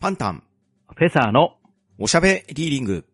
[0.00, 0.42] パンタン、
[0.96, 1.58] フェザーの
[1.98, 3.04] おしゃべリーディング。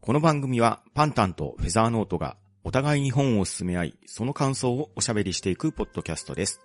[0.00, 6.60] この番組はパンタンとフェザーノートがお互いに本を進め合い、その感想をおしゃべりしていくポッドキャストです。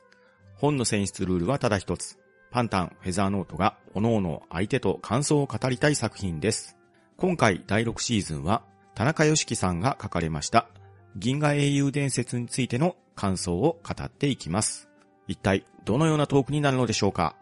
[0.54, 2.20] 本の選出ルールはただ一つ。
[2.52, 6.78] パンタン、フェザーノートが各々相手と感想を語りたい作品です。
[7.18, 8.62] 今回第6シーズンは
[8.94, 10.68] 田中良樹さんが書かれました
[11.16, 14.90] 銀河英雄伝説についての感想を語っていきます。
[15.28, 17.36] 一体どのようなトークになるのでしょうか？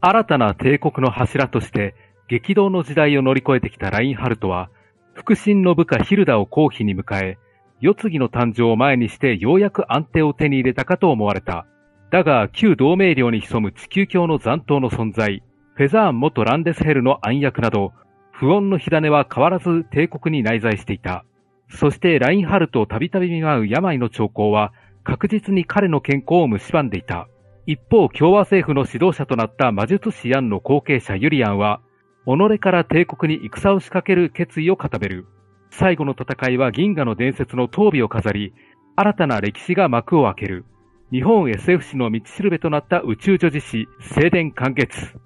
[0.00, 1.94] 新たな帝国の柱として
[2.28, 4.70] 激動の時代を乗り越えてきたラインハルトは、
[5.14, 7.38] 腹心の部下ヒルダを皇妃に迎え、
[7.80, 11.66] 世継ぎの誕生を前にしてようやく安定を手に入れたかと思われた。
[12.10, 15.42] だが、旧同盟領に潜む地球教の残党の存在、
[15.74, 17.92] フェザーン元ランデスヘルの暗躍など、
[18.30, 21.24] 不穏の火種は変わらず帝国に内在していた。
[21.68, 27.28] そしてラインハルトをたびたび見舞う病の兆候は、確実に彼の健康を蝕んでいた。
[27.70, 31.80] 一方、共和政府の指導者となった魔術師アンの後継者ユリアンは、
[32.26, 35.26] 己から帝国に戦を仕掛ける決意を固める。
[35.70, 38.52] 最後の戦いは銀河の伝説の闘尾を飾り、
[38.96, 40.64] 新たな歴史が幕を開ける。
[41.12, 45.16] 日本 SF 史の道しるべとなった宇宙女子誌、静電完結。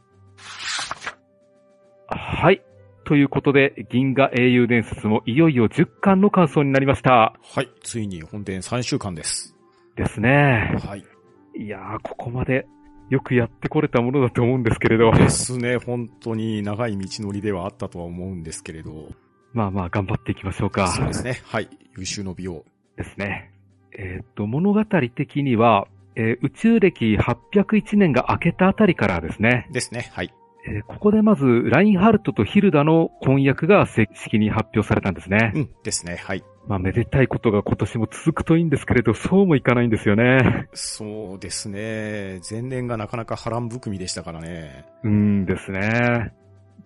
[2.08, 2.62] はい。
[3.06, 7.32] ということで、銀河英雄伝説もいよいよ10巻の感想になりました。
[7.42, 9.56] はい、ついに本編3週間です。
[9.96, 10.76] ですね。
[10.86, 11.13] はい。
[11.56, 12.66] いやー、ここまで
[13.10, 15.12] よくやってこれたものだと思うんですけれど。
[15.12, 19.08] ですね、本当に長い道のりではあったとは思うんですけれど。
[19.52, 20.88] まあまあ、頑張っていきましょうか。
[20.88, 21.40] そうですね。
[21.44, 21.68] はい。
[21.96, 22.64] 優秀の美を。
[22.96, 23.52] ですね。
[23.96, 29.68] えっ、と、物語的には、えー宇宙歴801年が明けたあたりからですね。
[29.72, 30.10] ですね。
[30.12, 30.32] はい。
[30.66, 35.52] えーここでまず、ラインハルトとヒルダの婚約が正式に発表されたんですね。
[35.54, 35.70] うん。
[35.82, 36.20] ですね。
[36.24, 36.42] はい。
[36.66, 40.68] まあ、めでたいことが今年も続くといいんですけれど、そうもいかないんですよね。
[40.72, 42.40] そうですね。
[42.50, 44.86] 前年がなかなか波乱含みでしたからね。
[45.02, 46.32] うーんですね。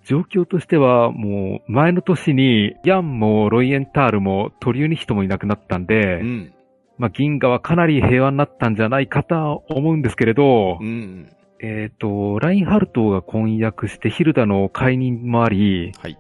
[0.05, 6.53] 状況としては、もう、前の年に、ヤンもロイエンタールもトリューニヒトもいなくなったんで、うん。
[6.97, 11.31] まあ、銀河はかなり平和になったんじゃないかとは思うんですけれど、うん。
[11.60, 16.19] えっ、と、ラインハルトが婚約してヒルダの解任もあり、はい。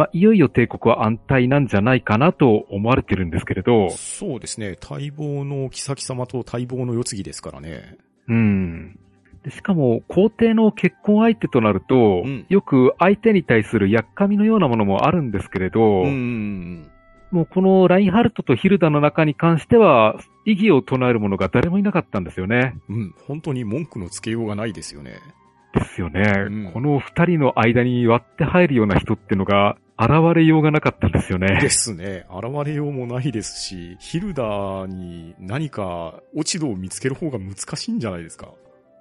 [0.00, 4.78] まあ、いよいよ帝国は安泰なんじゃないかなと思われてるんですけれど、そうですね。
[4.80, 7.98] 待望の妃様と待望の世継ぎですからね。
[8.26, 8.98] うん。
[9.44, 16.90] でしかも、皇帝の結婚相手となると、うんよく相手に対するやっかみのようなものもあるんですけれど、うん。
[17.30, 20.16] もうこのラインハルトとヒルダの中に関しては、
[20.46, 22.78] 異議を唱える者が誰もいなかったんですよね。
[22.88, 23.14] うん。
[23.28, 25.18] 本当に文句のつけようがないですよね。
[25.72, 26.22] ですよね。
[26.48, 31.60] うんこの二人の間に割って入るような人ってのが現れようがなかったんですよね。
[31.60, 32.24] ですね。
[32.30, 38.48] 現れようもないですし、ヒルダに何か落ち度を見つける方が難しいんじゃないですか。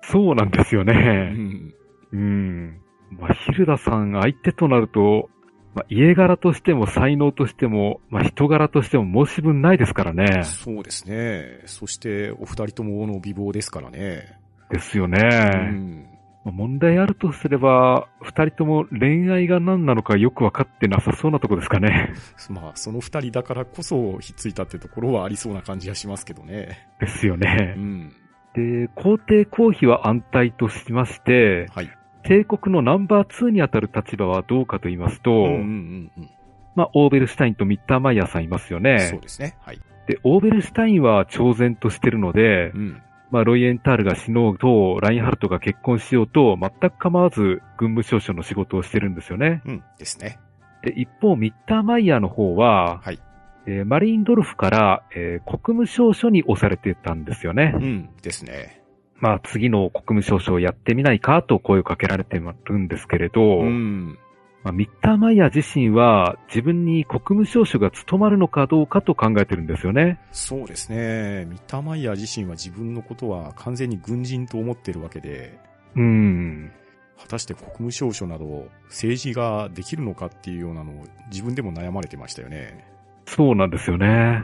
[0.01, 0.93] そうなんですようね。
[0.93, 1.73] ん。
[2.11, 2.81] うん。
[3.11, 5.29] まあ、ヒルダさん相手となると、
[5.73, 10.43] まあ、家柄としても才能としても、まあ、人柄としても申し分ないですからね。
[10.43, 11.61] そうですね。
[11.65, 14.37] そして、お二人ともの美貌ですからね。
[14.69, 15.19] ですよね。
[15.21, 16.05] うん。
[16.45, 22.13] まあ問題あるとすれば、二人とも恋愛が何なのかよくわかってなさそうなとこですかね。
[22.49, 26.87] まあ、その二人だからこそひっついたってところはありそうな感じがしますけどね。
[26.99, 27.75] ですようね。
[27.77, 28.13] ん。
[28.53, 31.89] で、皇帝皇妃は安泰としまして、はい。
[32.23, 36.29] 帝国のナンバー2にあたる立場はどうかと言いますと、うんうんうんうん。
[36.75, 38.99] まあ、オーベルシュタインとミッターマイヤーさんいますよね。
[38.99, 39.55] そうですね。
[39.61, 39.79] はい。
[40.07, 43.01] で、オーベルシュタインは超然としてるのでう、ん。
[43.31, 49.61] まあ、ロイエンタールが死のうと、ラインハルトが結婚しようと、全く構わず軍務少将の仕事をしてるんですよね。
[49.65, 49.83] うん。
[49.97, 50.39] ですね。
[50.83, 53.19] で、一方、ミッターマイヤーの方は、はい。
[53.65, 57.73] えーマリンドルフから、えー国務少将に押されてたんですよね。
[57.75, 58.09] うん。
[58.21, 58.81] ですね。
[59.19, 64.17] まあ、次の国務少将をやってみないかと声をかけられてるんですけれど、うん。
[64.63, 70.19] まあ、ミッターマイヤー自身は自分に国務少将が務まるのかどうかと考えてるんですよね。
[70.31, 71.45] そうですね。
[71.45, 75.57] ミッターマイヤー自身は自分のことは完全に軍人と思ってるわけで、
[75.95, 76.71] うん。
[77.17, 82.85] 果たして国務省書など政治ができるのかっていうようなのを自分でも悩まれてましたよね。
[83.25, 84.43] そうなんですよね。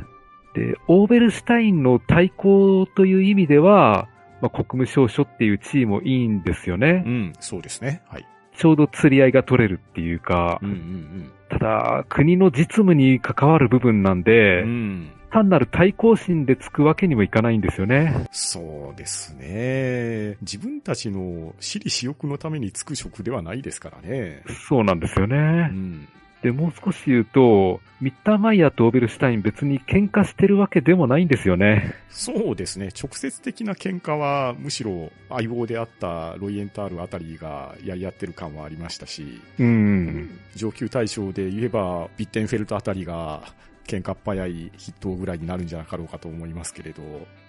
[0.54, 4.08] で、オーベルシュタインの対抗という意味では、
[4.42, 7.10] まあ、国務少将っていう地位もいいんですよねう。
[7.10, 8.02] ん、そうですね。
[8.08, 8.26] はい。
[8.58, 14.70] ちょうど釣り合いが取れるっていうかうん、うんただ、国の実務に関わる部分なんで、うん。
[14.70, 15.12] うん。
[15.32, 18.26] 単なる対抗心でつくわけにもいかないんですよね。
[18.32, 20.38] そうですね。
[20.42, 24.44] 自分たちの私利私欲のためにつく職ではないですからね。
[24.70, 25.36] そうなんですようね。
[25.68, 26.08] ん。
[26.46, 31.96] で、もう少し言うと、ミッターマイヤーとオーベルシュタイン別に喧嘩してるわけでもないんですよね。
[32.12, 32.90] そうですね。
[32.90, 40.40] 直接的な喧嘩は、むしろ相棒であったロイエンタールあたりがやり合ってる感はありましたし、うん。
[40.54, 43.42] 上級大将で言えば、ビッテンフェルトあたりが
[43.88, 47.02] 喧嘩っ早い筆頭ぐらいになるんじゃなかろうかと思いますけれど、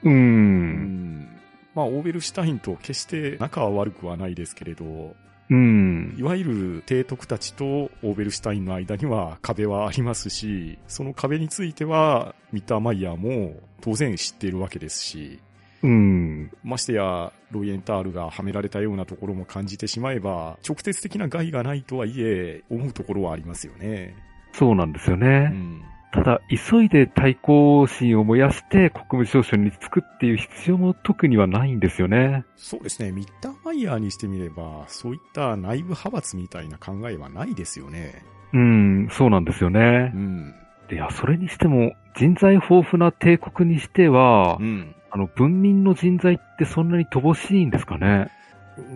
[0.04, 0.08] う。
[0.08, 1.28] うんん。
[1.74, 5.14] まあ、オーベルシュタインと決して仲は悪くはないですけれど、
[5.50, 6.22] うんい。
[6.22, 15.40] わゆる提督たちとオーベルシュタインの間には壁はありますし、その壁についてはミッターマイヤーも当然知っているわけですし、
[15.82, 16.50] うん。
[16.64, 24.16] ましてやロイエンタールがはめられたようなところも感じてしまえば、直接的な害がないとはいえ、思うところはありますよね。
[24.52, 25.48] そうなんですようね。
[25.48, 25.82] ん。
[26.12, 32.44] ただ、急いで対抗心を燃やして国務省所につくっていう必要も特にはないんですよね。
[32.56, 33.12] そうですね。
[33.12, 38.22] ミッターマイヤーにしてみれば、そういった内部派閥みたいな考えはないですよね。
[38.52, 40.18] うん、そうなんですよねう。
[40.18, 40.54] ん。
[40.90, 44.94] いや、それにしても、人材豊富な帝国にしてはう、ん。
[45.10, 48.30] あの、文民の人材ってそんなに乏しいんですかね。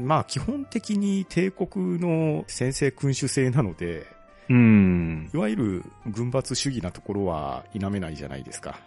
[0.04, 4.06] まあ、基本的に帝国の先制君主制なので、
[4.50, 5.30] うん。
[5.32, 8.78] いわゆる軍閥主義なところは否めないじゃないですか。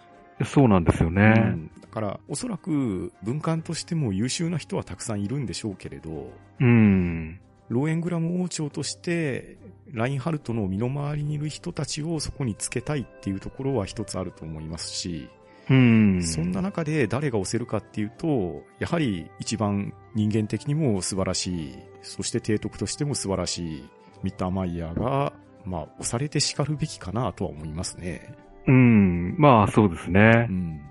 [0.46, 1.30] そうなんですようね。
[1.30, 7.40] んだから、おそらく文官としても優秀な人はたくさんいるんでしょうけれど、うん。
[7.70, 9.58] ローエングラム王朝として、
[9.92, 15.30] ラインハルトの身の回りにいる人たちをそこにつけたいっていうところは一つあると思いますし、
[15.70, 16.22] うん。
[16.24, 23.90] そんな中で誰が押せるかっていうと、やはり一番人間的にも素晴らしい、そして提督としても素晴らしい、
[24.24, 25.32] ミッターマイヤーが、
[25.66, 28.36] まあ、押されて叱るべきかなとは思いますね。
[28.68, 29.36] うん。
[29.38, 30.52] まあ、そうですねう。
[30.52, 30.82] ん。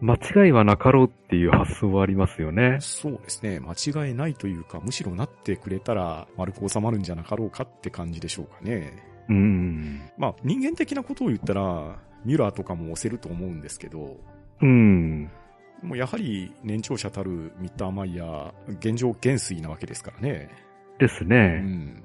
[0.00, 2.78] 間違いはなかろうっていう発想はありますよね。
[2.80, 3.60] そうですね。
[3.60, 8.92] 間違いないというか、むしろなってくれたら丸く収まるんじゃなかろうかって感じでしょうかね。
[9.28, 10.02] うん。
[10.18, 14.16] まあ、人間的なことを言ったら、ミュラーとかも押せると思うんですけど、
[14.60, 15.30] うん。
[15.82, 20.50] もうやはり年長者たるミッターマイヤー、現状元帥なわけですからね。
[20.98, 21.36] うですね。
[21.60, 22.02] ん。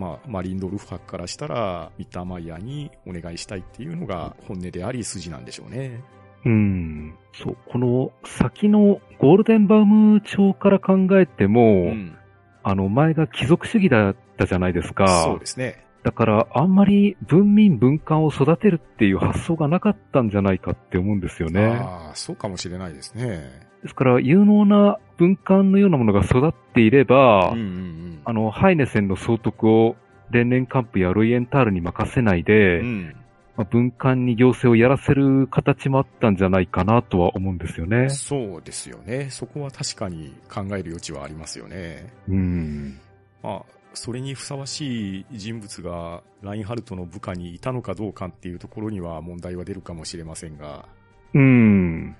[0.00, 6.02] まあ、マリンドルフ伯からしたら、ミッターマイヤーにお願いしたいっていうのが本音であり筋なんでしょうね。
[6.46, 7.14] うん。
[7.34, 7.56] そう。
[7.68, 12.16] この先のゴールデンバウム朝から考えても、うん。
[12.62, 15.06] あの、前が貴族主義だったじゃないですか。
[15.22, 15.84] そうですね。
[16.02, 21.66] だから、あんまり文民文官を育てるっていう発想がなかったんじゃないかって思うんですよね。
[21.66, 23.68] ああ、そうかもしれないですね。
[23.82, 28.20] ですから、有能な文官のようなものが育っていれば、うんうんうん。
[28.24, 29.96] あの、ハイネセンの総督を
[30.30, 33.16] 連年カンプやロイエンタールに任せないで、うん。
[33.56, 38.08] まあ、文官に行政をやらせる形もあったんじゃないかなとは思うんですよね。
[38.08, 39.28] そうですよね。
[39.30, 42.12] そこは確かに考える余地はありますよね。
[42.28, 42.98] うん。
[43.42, 43.62] まあ、
[43.92, 50.86] それにふさわしい人物がラインハルトの部下にいたのかどうかっていうところには問題は出るかもしれませんが、
[51.34, 52.16] うん。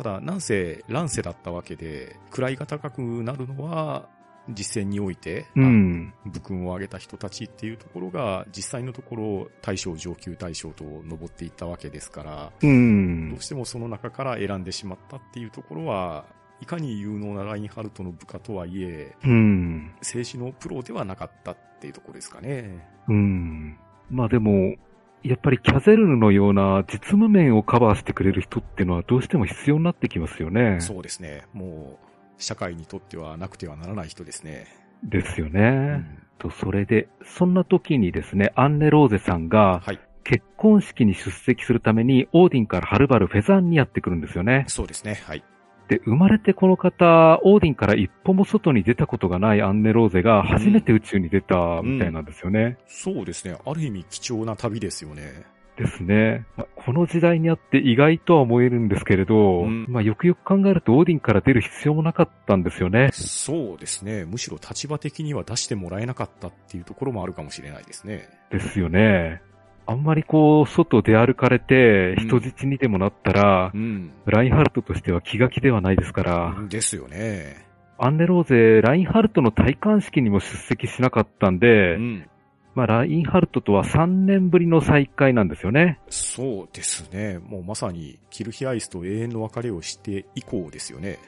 [0.00, 4.08] ただ、なんせ乱世だったわけで、位が高くなるのは、
[4.48, 6.14] 実践において、うん。
[6.24, 13.42] 武勲を挙げた人たちっていうところが、実際のところ、大将、上級大将と上っていったわけですから、うんどう。
[13.42, 16.24] してもその中から選んでしまったっていうところは、
[16.62, 19.92] いかに有能なラインハルトの部下とはいえ、うん。
[19.98, 22.88] 政治のプロではなかったっていうところですかね。
[23.06, 23.78] うん。
[24.08, 24.76] まあでも、
[25.22, 30.80] やっぱりキャゼルヌのような実務面をカバーしてくれる人っていうのはどうしても必要になってきますよね。
[30.80, 31.44] そうですね。
[31.52, 31.98] も
[32.38, 34.66] う、社会にとってはなくてはならない人ですね。
[35.02, 35.70] ですようね。
[35.70, 40.00] んと、それで、そんな時にですね、アンネ・ローゼさんがはい。
[40.22, 44.64] 結婚式に出席するためにオーディンからはるばるフェザーンにやってくるんですよね。
[44.68, 45.20] そうですね。
[45.26, 45.42] はい。
[45.90, 52.78] で、生まれてこの方、オーディンから一歩も外に出たことがないアンネ・ローゼが初めて宇宙に出たみたいなんですよね。
[52.86, 53.56] そうですね。
[53.66, 55.42] ある意味貴重な旅ですよね。
[55.76, 56.46] ですね。
[56.56, 63.10] まあこの時代にあって意外とは思えるんですけれど、うんまあよくよく考えるとオーディンから出る必要もなかったんですよね。
[63.12, 64.24] そうですね。
[64.24, 68.28] むしろ立場的には出してもらえなかったっていうところもあるかもしれないですね。
[68.52, 69.42] ですよね。
[69.90, 74.12] あんまりこう、外出歩かれてうん人質にでもなったら、うん。
[74.24, 77.66] ラインハルトとしては気が気ではないですから、ですよね。
[77.98, 82.30] アンネローゼ、ラインハルトの戴冠式にも出席しなかったんで、うん。
[82.76, 85.98] まあラインハルトとは3年ぶりの再会なんですよね。
[86.08, 87.40] そうですね。
[87.40, 91.18] もうまさにキルヒアイスと永遠の別れをして以降ですよね。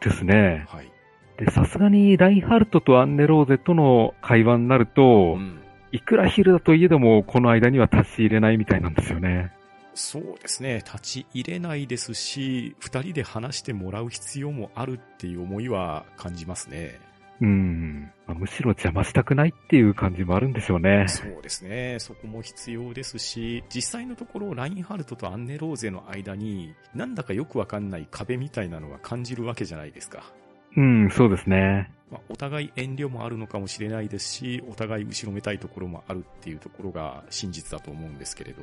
[0.00, 0.66] ですね。
[0.68, 0.90] はい。
[1.38, 5.60] で、さすがにラインハルトとアンネローゼとの会話になると、うん。
[5.92, 9.52] いくらヒルだといえども、この間には立ち入れないみたいなんですよね。
[9.94, 10.76] そうですね。
[10.76, 17.00] 立ち入れないですし、二人で話してもらう必要もあるっていう思いは感じますね。
[17.40, 18.10] うん。
[18.26, 21.06] まあむしろ邪魔したくないっていう感じもあるんでしょうね。
[21.08, 21.96] そうですね。
[21.98, 30.32] そこも必要ですし、実際のところ、ラインハルトとアンネローゼの間に、なんだかよくわかんない壁みたいなのが感じるわけじゃないですか。
[30.76, 31.90] うん、そうですね。
[32.10, 38.62] まあ、お互い遠慮もあるのかもしれないですし、お互い後ろめたいところもあるっていうところが真実だと思うんですけれど、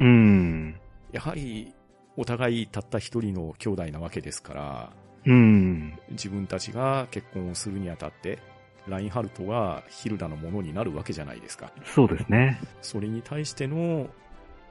[0.00, 0.74] うん。
[1.12, 1.74] やはり、
[2.16, 4.92] お互いたった一人の兄弟なわけですから、
[5.24, 5.98] うん。
[6.10, 8.38] 自分たちが結婚をするにあたって、
[8.88, 11.72] ラインハルトがヒルダのものになるわけじゃないですか。
[11.84, 12.58] そうですね。
[12.82, 14.08] それに対しての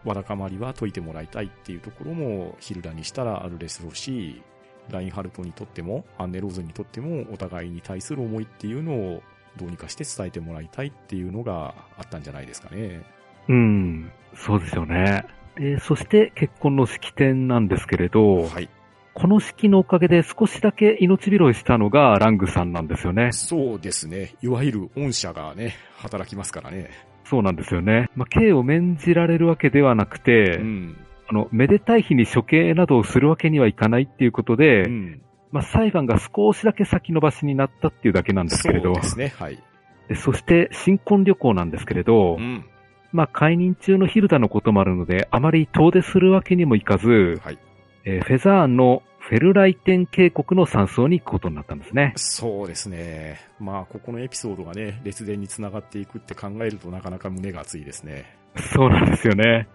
[0.04, 4.42] わだかまりは解いてもらいたいっていうところもヒルダにしたらあるでしょうし、
[4.90, 9.24] ラインハルトにとっても、アンネローズにとってもお互いに対する思いっていうのを
[9.58, 13.02] どうにかして伝えてもらいたいっていうのがあったんじゃないですかね。
[13.48, 14.12] うん。
[14.36, 15.26] そうですよね。
[15.56, 18.70] で、そして結婚の式典なんですけれど、はい。
[19.14, 23.34] この式のおかげで少しだけ命拾いしたのがラングさんなんですよね。
[23.34, 24.36] そうですね。
[24.42, 26.90] いわゆる御社がね、働きますからね。
[27.26, 28.08] そうなんですよね。
[28.16, 30.98] まあ、刑を免じられるわけではなくて、うん。
[31.30, 35.22] あの、めでたい日に処刑などをするわけにはいかないっていうことで、うん。
[35.52, 39.34] まあ、裁判が少しだけ先延ばしになったっていうだけなんですけれど、そうですね。
[39.38, 39.60] はい。
[40.08, 42.66] でそして新婚旅行なんですけれど、うん。
[43.12, 47.60] まあ、解任中のヒルダのこともあるので、あまり遠出するわけにもいかず、はい。
[48.06, 52.14] えーフェザーンのフェルライテン渓谷の山荘に行くことになったんですね。
[52.16, 53.40] そうですね。
[53.60, 58.36] まあ、ここのエピソードがね、列伝につながっていくって考えるとなかなか胸が熱いですね。
[58.74, 59.68] そうなんですよね。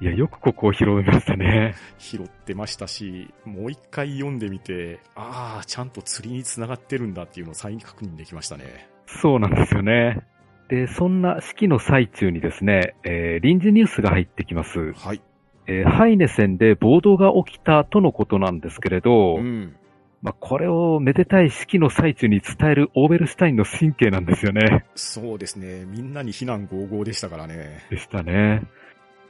[0.00, 1.74] いや、よくここを拾いましたね。
[1.98, 8.88] 拾ってましたし、もう一回読んでみて、ああ、ちゃんと釣りにつながってるんだっていうのを再確認できましたね。
[9.06, 10.26] そうなんですよね。
[10.68, 14.92] で、そんな式の最中にですね、えー臨時ニュースが入ってきます。
[14.94, 15.20] はい。
[15.66, 19.76] えーハイネ戦で暴動が起きたとのことなんですけれど、うん。
[20.22, 24.84] まあ、これをめでたい式の最中に伝えるオーベルシュタインの神経なんですよね。
[24.94, 25.84] そうですね。
[25.84, 27.80] みんなに非難合々でしたからね。
[27.90, 28.62] でしたね。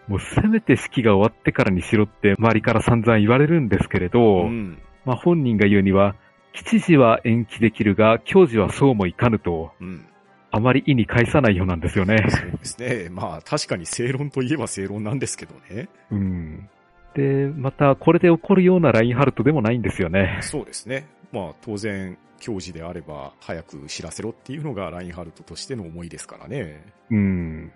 [0.09, 4.79] もうせめて式が終わってからにしろって周りから散々言われるんですけれど、うん。
[5.05, 6.15] まあ、本人が言うには、
[6.53, 10.07] 吉時は延期できるが、教時はそうもいかぬと、うん。
[10.51, 12.19] あまり意に介さないようなんですよね。
[12.29, 13.09] そうですね。
[13.11, 15.89] まあ、確かに正論といえば正論なんですけどね。
[16.11, 16.69] うん。
[17.15, 20.39] で、また、これで起こるようなラインハルトでもないんですよね。
[20.43, 21.07] そうですね。
[21.33, 26.85] まあ、当然、教授であれば、早く知らせろっていうのがラインハルトとしての思いですからね。
[27.11, 27.73] うん。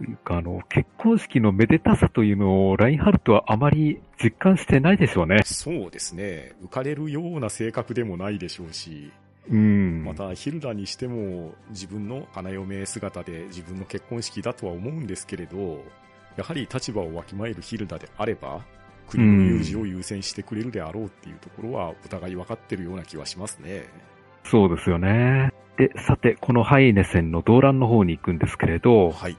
[0.00, 5.42] というか、あの、結婚式のめでたさというのを、ラインハルトはあまり実感してないでしょうね。
[5.44, 6.54] そうですね。
[6.64, 9.12] 浮かれるような性格でもないでしょうし、
[9.50, 10.02] うん。
[10.04, 15.84] また、ヒルダにしても、自分の花嫁姿で自分の結婚式だとは思うんですけれど、
[16.36, 18.64] やはり立場をわきまえるヒルダであれば、
[19.06, 23.84] 国の有事を優先してくれるであろうっていうところは、お互い分かってるような気はしますね。
[24.44, 25.52] そうですよね。
[25.76, 29.36] で、さて、このハイネ戦の動乱の方に行くんですけれど、はい。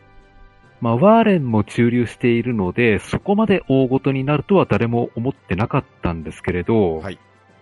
[0.82, 7.20] まあ、ワーレンも駐留しているので、そこまで大ごとになるとは誰も思ってなかったんですけれど、はい。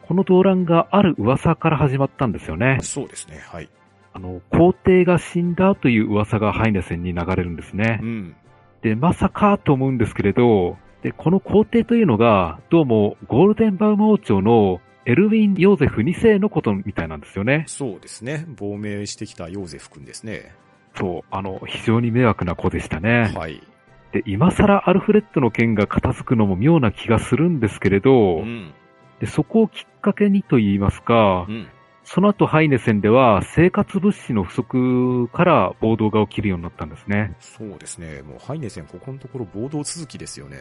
[0.07, 2.79] この動乱がある噂から始まったんですよね。
[2.81, 3.39] そうですね。
[3.45, 3.69] はい。
[4.13, 8.05] あの、皇帝が死んだという噂がハイネ戦に流れるんですねう。
[8.05, 8.35] ん。
[8.81, 17.65] で、まさかと思うんですけれど、で、この皇帝というのが、どうもゴールデンバウム王朝のエルウィン・ヨーゼフ2世のことみたいなんですよね。
[17.67, 18.45] そうですね。
[18.57, 20.53] 亡命してきたヨーゼフ君ですね。
[20.95, 23.31] そう、あの、非常に迷惑な子でしたね。
[23.35, 23.61] はい。
[24.11, 28.73] で、今更アルフレッドの件が片付くのも妙な気がするんですけれど、うん。
[29.19, 31.67] でそこをきっかけにと言いますかう、ん。
[32.03, 37.35] その後ハイネ戦では生活物資の不足から暴動が起きるようになったんですね。
[37.39, 38.23] そうですね。
[38.23, 40.57] もうハイネ戦ここのところ暴動続きですよね。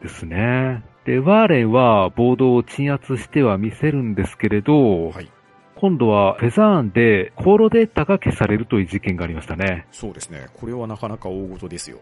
[0.00, 0.84] ですね。
[1.04, 5.28] で、ワーレンは暴動を鎮圧しては見せるんですけれど、はい。
[5.84, 9.86] 今度はフェザーンで航路データが消されるという事件がありましたね。
[9.92, 10.46] そうですね。
[10.54, 12.00] これはなかなか大事ですよ。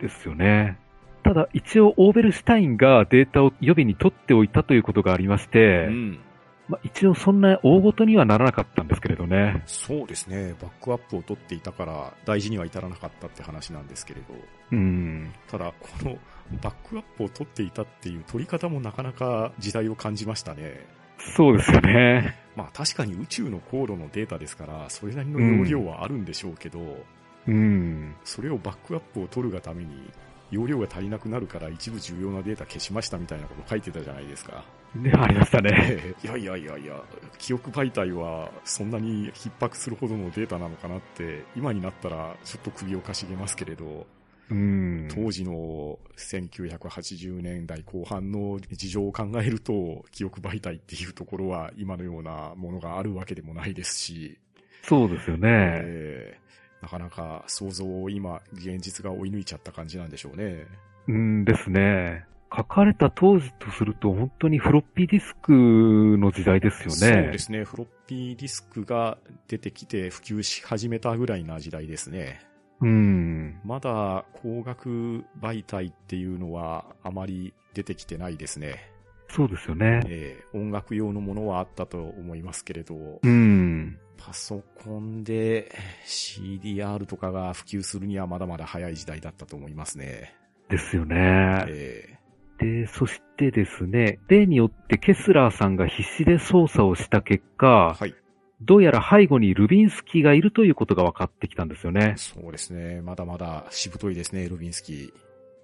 [0.00, 0.78] ですよね。
[1.22, 6.20] ただ一応オーベルシュタインがデータを予備に取っておいたということがありまして、うん。
[6.68, 9.62] まあ、一応そんな大ごとにはならなかったんですけれどね。
[9.66, 10.54] そうですね。
[10.58, 14.34] バックアップを取っていたから大事には至らなかったって話なんですけれど。
[14.72, 15.34] うん。
[15.48, 16.16] ただ、この
[16.62, 20.96] バックアップを取っていたっていう取り方もなかなか時代を感じましたね。
[21.18, 22.36] そうですよね。
[22.56, 27.04] まあ確かに宇宙の航路のデータですから、それなりの容量はあるんでしょうけど、
[27.46, 28.14] うん。
[28.24, 30.10] それをバックアップを取るがために、
[30.50, 34.64] 容量が足りなくなるから一部重要なデータ消しましたみたいなこと書いてたじゃないですか。
[34.94, 36.14] ね、ありましたね。
[36.24, 37.02] いやいやいやいや、
[37.38, 44.06] 記憶媒体はそんなに逼迫するほどのデータなのかなって、今になったらちょっと首をかしげますけれど、
[44.50, 45.08] うん。
[45.14, 54.38] 当時の1980年代後半の事情を考えると、記憶媒体っていうところは今のようなものがあるわけでもないですし、
[54.82, 55.48] そうですよね。
[55.50, 56.48] えー
[56.80, 60.66] なかなか想像を今、現実が追い抜いちゃった感じなんでしょうね。
[61.08, 62.24] うんですね。
[62.54, 67.22] 書かれた当時とすると本当にフロッピーディスクの時代ですよね。
[67.22, 67.64] そうですね。
[67.64, 72.40] フロッピーディスクが出てきて普及し始めたぐらいな時代ですね。
[72.80, 73.60] うん。
[73.64, 78.92] まだ光学媒体っていうのはあまり出てきてないですね。
[79.30, 80.02] そうですよね。
[80.06, 83.98] えー音楽用のものはあったと思いますけれど、うん。
[84.16, 85.70] パソコンで
[86.06, 90.34] CDR とかが普及するにはまだまだ早い時代だったと思いますね。
[90.68, 91.64] ですよね。
[91.68, 92.18] え
[92.58, 97.66] で、そしてですね、例によってケスラーさんが必死で操作をした結ー果、
[97.98, 98.14] はい。
[98.60, 102.14] どうやら背後にルビンスキーがいるということが分かってきたんですよね。
[102.16, 103.00] そうですね。
[103.02, 105.12] まだまだしぶといですね、ルビンスキー。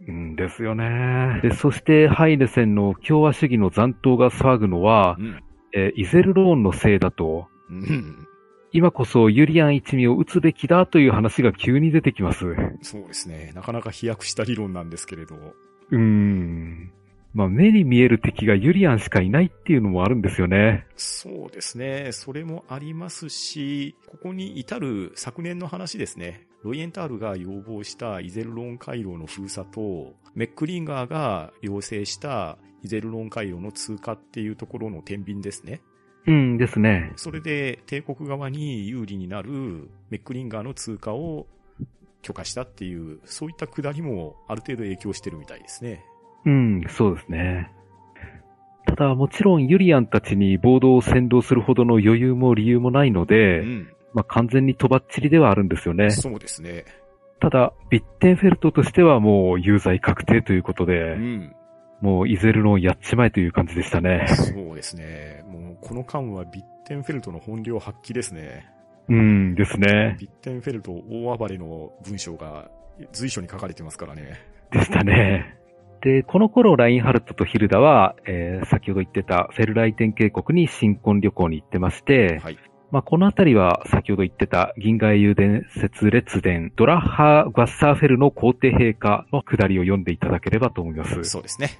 [0.06, 1.40] うんですよね。
[1.42, 5.42] で、そしてハイネセンの共和主義の残党が騒ぐのはう、ん。
[5.72, 8.28] えーイゼルローンのせいだと、うん。
[8.72, 12.44] 今こそユリアン一味を撃つべきだという話が急に出てきます。
[12.82, 13.52] そうですね。
[13.54, 15.36] なかなか飛躍した理論なんですけれど。
[15.36, 16.92] うーん。
[17.34, 20.86] まあ、目に見える敵がユリアンしかいないっていうのもあるんですよね。
[20.96, 22.10] そうですね。
[22.12, 26.46] それもありますし、ここに至る昨年の話ですね。
[26.62, 35.80] ロイエンタールが要望したイゼルロン回廊の封鎖と、メックリンガーが要請したイゼルロン回廊の通過っていうところの天秤ですね。
[36.26, 37.12] うんですね。
[37.16, 41.48] それで帝国側に有利になるメックリンガーの通過を
[42.22, 46.04] 許可したっていう、そういったくだりもある程度影響してるみたいですね。
[46.44, 47.70] うん、そうですね。
[48.86, 53.88] ただ、もちろんユリアンたちに暴動を先導するほどの余裕も理由もないので、うん。
[54.12, 56.10] まあ、完全にとばっちりではあるんですよね。
[56.10, 56.84] そうですね。
[57.40, 61.54] ただ、ビッテンフェルトとしてはもう有罪確定ということうで、ん。
[62.00, 64.26] もうイゼルロンやっちまえという感じでしたね。
[64.28, 65.42] そうですね。
[65.48, 68.68] もうこの間はビッテンフェルトの本領発揮ですね。
[69.08, 70.16] うんですね。
[70.20, 72.70] ビッテンフェルト大暴れの文章が
[73.12, 74.40] 随所に書かれてますからね。
[74.70, 75.53] でしたね。
[76.04, 82.58] で、この頃ラインハルトとヒルダは、えー先ほど言ってたフェルライテン渓谷に新婚旅行に行ってまして、はい。
[82.90, 91.24] まあ、このあたりは先ほど言ってた銀河英雄伝説列伝ドラッハー・ガッサーフェルの皇帝陛下の下りを読んでいただければと思います。
[91.24, 91.70] そうですね。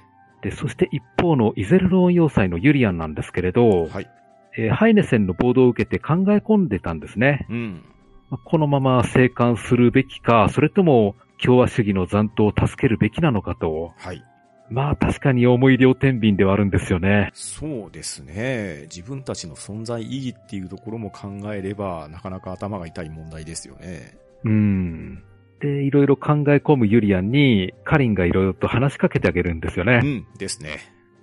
[0.41, 4.09] で、そして一方のイゼルローン要塞のユリアンなんですけれど、はい。
[4.57, 7.45] えーハイネセンの暴動を受けて考え込んでたんですね。
[7.49, 7.83] うん。
[8.31, 13.93] まあこのまま生還するべきか、それとも共和主義の残党を助けるべきなのかと。
[13.97, 14.23] はい。
[14.69, 17.29] まあ確かに重い両天秤ではあるんですよね。
[17.33, 18.83] そうですね。
[18.83, 24.17] 自分たちの存在意義っていうところも考えれば、なかなか頭が痛い問題ですよね。
[24.43, 25.23] うん。
[25.59, 30.01] で、いろいろ考え込むユリアンに、カリンがいろいろと話しかけてあげるんですよね。
[30.03, 30.27] うん。
[30.37, 30.79] ですね。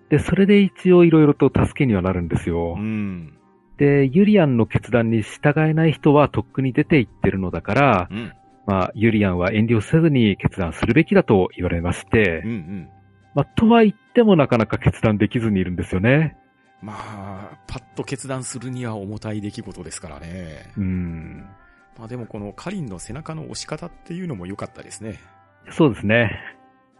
[0.08, 2.80] で、それで一応いろいろと助けにはなるんですよう。
[2.80, 3.34] ん。
[3.78, 8.32] で、ユリアンの決断に従えない人はとっくに出て行ってるのだから、うん。
[8.72, 12.50] まあ、ユリアンは遠慮せずに決断するべきだと言われましてうん。
[12.50, 12.88] う、ん。
[13.34, 16.38] まあ、とは言ってもなかなか決断できずにいるんですよね。
[16.80, 20.72] まあ、パッと決断するには重たい出来事ですからね。
[20.78, 21.46] うん。
[21.98, 25.20] まあでもこのカリンの背中の押し方っていうのも良かったですね。
[25.70, 26.40] そうですね。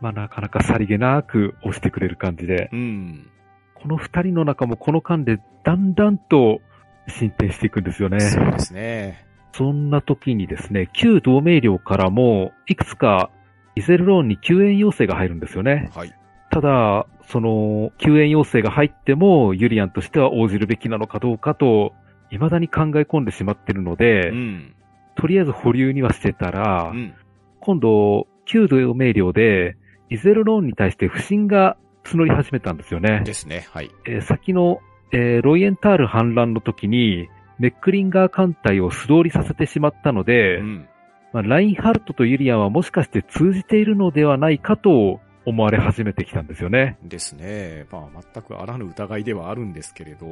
[0.03, 3.31] まあ、なかなかさりげなく押してくれる感じで、うん。
[3.75, 6.61] この二人の中もこの間でだんだんと
[7.09, 8.21] 進展していくんですよね。
[8.21, 9.32] そうですね。
[9.53, 13.31] そんな時にですね、旧同盟領からも、いくつか
[13.75, 15.91] イゼルローンに救援要請が入るんですよね。
[15.95, 16.15] はい。
[16.51, 21.93] ただ、その、救援要請が入っても、ユリアンとしては応じるべきなのかどうかと、
[22.31, 24.75] 未だに考え込んでしまってるので、うん。
[25.17, 27.15] とりあえず保留にはしてたら、うん。
[27.61, 29.77] 今度、旧同盟領で、
[30.11, 33.23] イゼルローンに対して不信が募り始めたんですよね。
[33.25, 33.67] ですね。
[33.71, 33.91] はい。
[34.07, 34.81] えー先の、
[35.13, 37.29] えーロイエンタール反乱の時に、
[37.63, 40.89] メックリンガー艦隊を素通りさせてしまったので、うん。
[41.33, 46.99] まあ、ラインハルトとユリアンはもしかして通じているのではないかと思われ始めてきたんですよね。
[47.05, 47.87] ですね。
[47.93, 50.27] まあ全くあらぬ疑いではあるんですけれど、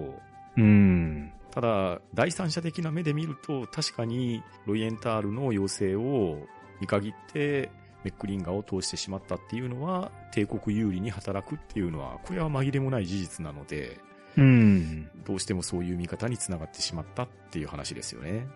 [0.56, 1.32] うん。
[1.52, 6.36] ただ、第三者的な目で見ると、確かにロイエンタールの要請を
[6.80, 7.70] 見限って、
[8.02, 13.98] メックリンガーを通してしまったっていうのは、帝国有利に働くっていうのは、これは紛れもない事実なので、
[14.36, 15.08] うん。
[15.26, 18.46] どうしてもそういう見方につながってしまったっていう話ですよね。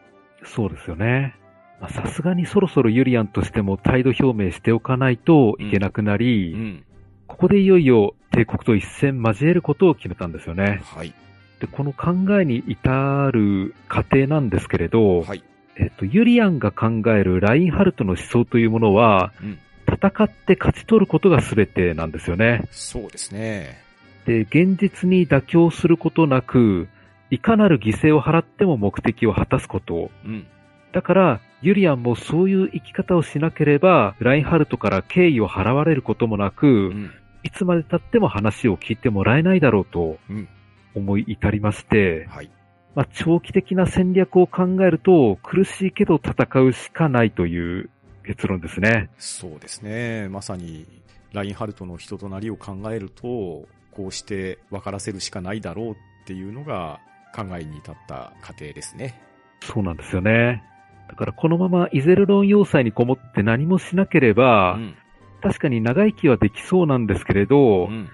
[0.44, 1.34] そうですよね。
[1.80, 6.84] まあさすがにそろそろユリアンとしても態度表明しておかないといけなくなり、うん。
[7.26, 10.82] ここでいよいよ帝国と一戦交えることを決めたんですよね。
[10.84, 11.14] はい。
[11.60, 15.42] で、この考えに至る過程なんですけれど、はい。
[15.76, 19.58] えっと、ユリアンが考えるラインハルトの思想というものは、うん。
[19.86, 22.62] 戦って勝ち取ることが全てなんですよね。
[22.70, 23.82] そうですね。
[24.26, 26.88] で、現実に妥協することなく、
[27.30, 30.10] いかなる犠牲を払っても目的を果たすこと。
[30.24, 30.46] うん。
[30.92, 37.10] だから、ユリアンもそういう生き方をしなければ、ラインハルトから敬意を払われることもなく、うん。
[37.42, 40.48] いつまで経っても話を聞いてもらえないだろうとうん。
[40.94, 42.50] 思い至りまして、はい。
[42.94, 47.90] まあ、長期的な戦略を考えると、苦しいけど戦うしかないという
[48.24, 49.10] 結論ですね。
[49.18, 50.28] そうですね。
[50.28, 50.86] まさに、
[51.32, 55.94] ラインハルトの人となりを考えると、こうして分からせるしかないだろうっ
[56.26, 57.00] ていうのが
[57.34, 59.20] 考えに至った過程ですね。
[59.62, 60.62] そうなんですよね。
[61.08, 64.94] だからこのままイゼルロン要塞にこもって何もしなければ、うん。
[65.42, 68.08] 確かに長生きはできそうなんですけれど、うん。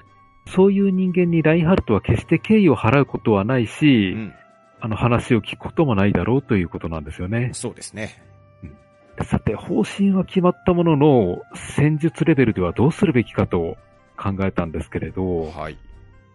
[0.46, 4.32] そういう人間にラインハルトは決して敬意を払うことはないし、うん。
[4.80, 7.50] あの話を聞くこともないだろうということなんですよね。
[7.52, 8.22] そうですね。
[9.22, 13.76] さて、方針は決まったものの、戦術レベルではどうするべきかと
[14.20, 15.78] 考えたんですけれど、はい。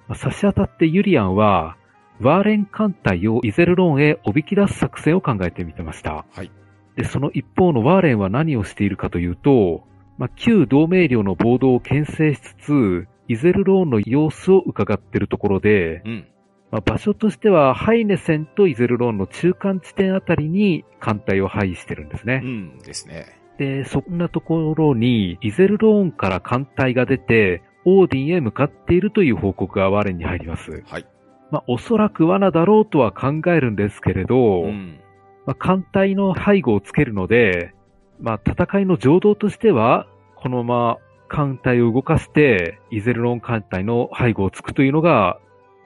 [0.07, 1.77] まあ差し当たってユリアンは、
[2.19, 6.25] ワーレン艦隊をイゼルローンへおびき出す作戦を考えてみてました。
[6.31, 6.49] はい。
[6.95, 9.83] で、その一方のワーレンは何をしているかというと、
[10.17, 16.27] まあ、旧同盟領の暴動を牽制しつつ、イゼルローンの様子を伺っているところで、うん。
[16.71, 22.41] まあ、場所としてはハイネセンとイゼルローンの中間地点あたりに艦隊を配してるんですね。
[22.43, 23.25] うんですね。
[23.57, 30.83] で、そんなところに、イゼルローンから艦隊が出て、オーディンへ向かっているという報告が我に入ります。
[30.87, 31.05] はい。
[31.51, 34.99] まあ、おそらく罠だろうとは考えるんですけれど、うん。
[35.45, 37.73] まあ、艦隊の背後をつけるので、
[38.19, 45.39] まあ、戦いの情動としては、このまま艦隊を動かして、イゼルローン艦隊の背後をつくというのが、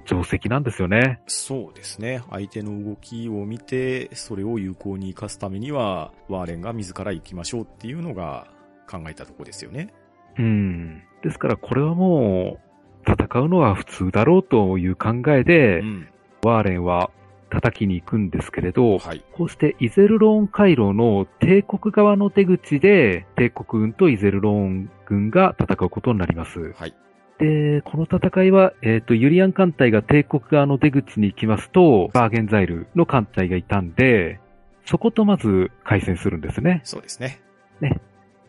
[0.06, 1.22] 定石なんですよね。
[1.28, 2.24] そうですね。
[2.32, 8.48] 相手の動きを見て、それを有効に活かすためには、ワーレンが自ら行きましょうっていうのが
[8.90, 9.94] 考えたとこですよね。
[10.38, 11.04] うん。
[11.22, 12.60] ですからこれはも
[13.08, 16.08] う、戦うのは普通だろうという考えで、うん。
[16.44, 17.12] ワーレンは
[17.50, 19.24] 叩きに行くんですけれど、はい。
[19.34, 26.74] こうしてイゼルローン回廊の帝国側の出口で、帝国軍とイゼルローン軍が戦うことになります。
[26.74, 26.94] はい。
[27.40, 34.40] で、この戦いは、えっ、と、ユリアン艦隊が帝国側の出口に行きますと、バーゲンザイルの艦隊がいたんで、
[34.86, 36.82] そことまず開戦するんですね。
[36.84, 37.40] そうですね。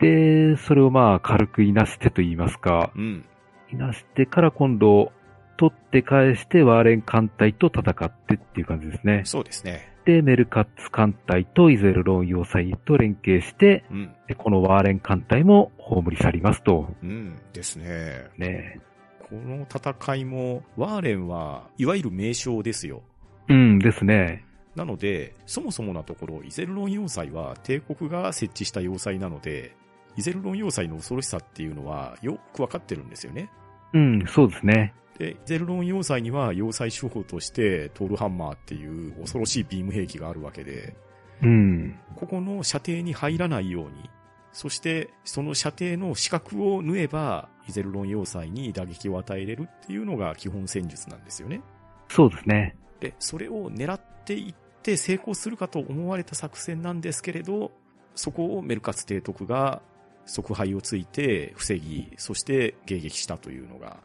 [0.01, 3.25] で、それをまあ軽くいなしてと言いますか、うん。
[3.71, 5.11] いなしてから今度、
[5.57, 9.21] 取って返してワーレン艦隊と戦ってっていう感じですね。
[9.25, 9.93] そうですね。
[10.05, 14.15] で、メルカッツ艦隊とイゼルローン要塞と連携して、うん。
[14.27, 16.93] でこのワーレン艦隊も葬り去りますと。
[17.03, 17.39] うん。
[17.53, 18.25] ですね。
[18.37, 18.79] ね
[19.19, 23.03] この戦いも、ワーレンは、いわゆる名称ですよ。
[23.47, 24.43] うんですね。
[24.75, 29.75] なので、そもそもなところ、イゼルロン要塞は帝国が設置した要塞なので、
[30.17, 33.49] イゼルロン要塞の恐ろしさっていうのはよくわかってるんですよね。
[33.93, 34.93] うん、そうですね。
[35.17, 40.95] で、イゼルロン要塞には要塞手法としてトールハンマーっていう恐ろしいビーム兵器があるわけで、
[41.41, 41.99] うん。
[42.15, 44.09] ここの射程に入らないように、
[44.53, 51.61] そしてその射程の死角を縫えば、イゼルロン要塞に打撃を与えれるっていうのが基本戦術なんですよね。
[52.09, 52.75] そうですね。
[52.99, 57.71] で、それを狙っていって成功するかと思われた作戦なんですけれど、
[58.15, 59.81] そこをメルカツ提督が
[60.25, 63.97] 即敗をついて防ぎ、そして迎撃したというのが、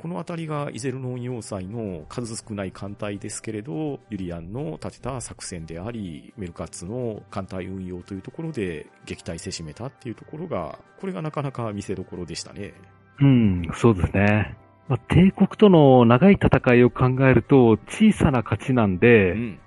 [0.00, 12.74] このあたりがイゼルノン要塞の数少ない艦隊ですけれど、ユリアンの立てた作戦であり、メルカツの艦隊運用というところで撃退せしめたっていうところが、これがなかなか見せどころでしたね。
[13.20, 14.56] うん、そうですね。
[14.88, 19.58] まあ、帝国との長い戦いを考えると小さな勝ちなんで、うん。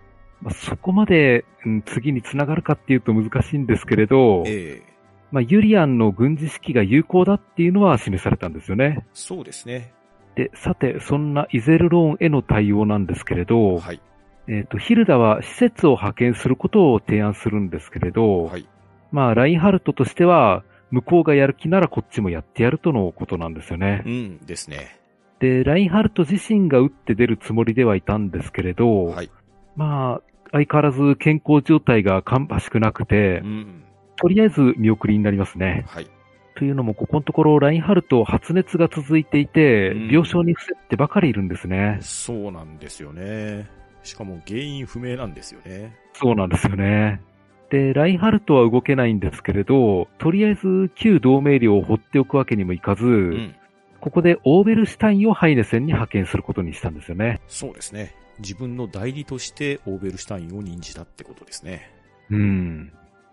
[0.42, 4.91] まあ、そこまで、うん次につながるかっていうと難しいんですけれど、ええ
[5.32, 9.06] まあ、ユリアンの軍事指揮が有効だっていうのは示されたんですよね。
[9.14, 9.94] そうですね。
[10.36, 14.02] で、さて、そんなイゼルローンへの対応なんですけれど、はい。
[14.48, 18.68] えっ、と、ヒルダは施設を派遣することを提案するんですけれど、はい。
[19.12, 24.10] まあ、ラインハルトとしては、向こうがやる気ならこっちもやってやるとのことなんですよねう。
[24.10, 25.00] んですね。
[25.40, 29.32] で、ラインハルト自身が打って出るつもりではいたんですけれど、はい。
[29.76, 33.84] まあ、相変わらず健康状態が芳しくなくてう、ん。
[34.16, 35.86] とりあえず見送りになりますね。
[35.88, 36.08] はい。
[36.56, 41.98] というのも、ここのところ、ラインハルト発熱が続いていて、うん病床に伏せってばかりいるんですね。
[42.02, 43.68] そうなんですよね。
[44.04, 45.96] しかも原因不明なんですよね。
[46.14, 47.22] そうなんですよね。
[47.70, 53.56] で、ラインハルトは動けないんですけれど、とりあえず旧同盟領を放っておくわけにもいかず、うん。
[54.02, 57.40] ここでオーベルシュタインをハイネセンに派遣することにしたんですよね。
[57.48, 58.16] そうですね。
[58.40, 61.92] 自分の代理としてオーベルシュタインを任じたってことですね。
[62.30, 62.92] うん。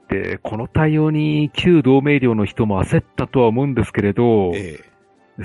[0.09, 4.85] で、この対応に旧同盟領の人も焦ったとは思うんですけれど、え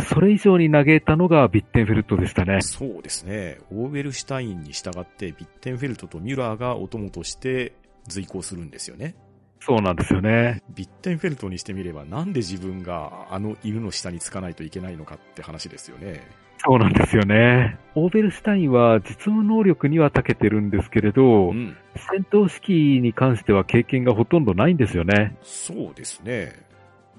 [0.10, 2.62] それ以上に嘆いたのがビッテンフェルトでしたね。
[2.62, 3.60] そうですね。
[3.72, 7.74] オーベルシュタインに従ってビッテンフェルトとミュラーがお供として
[8.08, 9.16] 随行するんですよね。
[9.60, 10.64] そうなんですよね。
[10.74, 16.22] ビッテンフェルトにしてみればなんで自分があの犬の下につかないといけないのかって話ですよね。
[16.66, 17.78] そうなんですよね。
[17.96, 21.76] オーベルシュタインは実務能力には長けてるんですけれど、うん。
[21.96, 25.38] 戦闘指揮に関しては経験がほとんどないんですよね。
[25.42, 26.54] そうですね。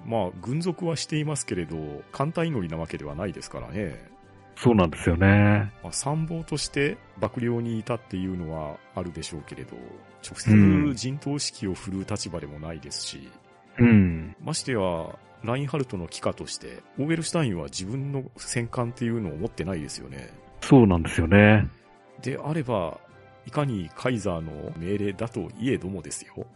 [0.07, 1.76] まあ、軍属はしていますけれど、
[2.12, 4.14] 艦隊乗りなわけではないですからね。
[4.57, 5.72] そうなんですよね。
[5.83, 9.76] まあ、参謀として幕僚にいたっていうのはあるでしょうけれど、
[10.22, 13.28] 直うん接陣頭指揮を振るう立場でもないですし、
[13.78, 14.37] うん。
[14.40, 14.78] ましてや、
[15.44, 20.30] ラインハルトの機下として、オーベルシュタインは自分の戦艦っていうのを持ってないですよね。
[20.61, 21.68] そうなんですよね。
[22.22, 22.98] であれば、
[23.46, 26.46] いかにカイザーの命令だといえどもですよ。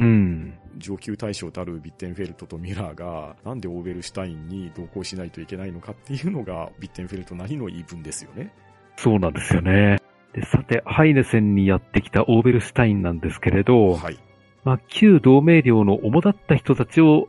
[0.00, 0.54] うん。
[0.78, 8.52] 上級大将たるビッテンフェルトとミラーが、なんでオーベルシュタインに同行しないといけないのかっていうのが、ビッテンフェルトなりの言い分ですよね。
[8.96, 9.98] そうなんですよね。
[10.32, 14.18] で、さて、ハイネセンにやってきたオーベルシュタインなんですけれど、はい。
[14.64, 17.28] まあ、旧同盟領の主だった人たちを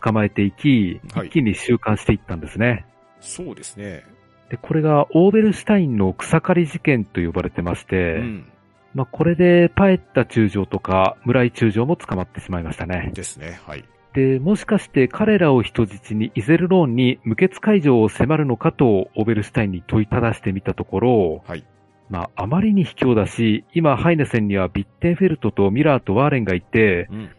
[0.00, 2.86] 捕まえていき、はい一気に収監していったんですね。
[3.20, 4.04] そうですね。
[4.50, 8.52] で、これがオーベルシュタインの草刈り事件と呼ばれてまして、うん。
[8.94, 13.10] まあ、これでパエッタ中将とか村井中将も捕まってしまいましたね。
[13.14, 13.60] ですね。
[13.66, 13.84] はい。
[14.14, 21.66] で、もしかして彼らを人質にイゼルローンに無血解除を迫るのかとオーベルシュタインに問いただしてみたところ、はい。
[22.08, 27.30] まあ、あまりに卑怯だし、今ハイネセンにはビッテンフェルトとミラーとワーレンがいて、うん。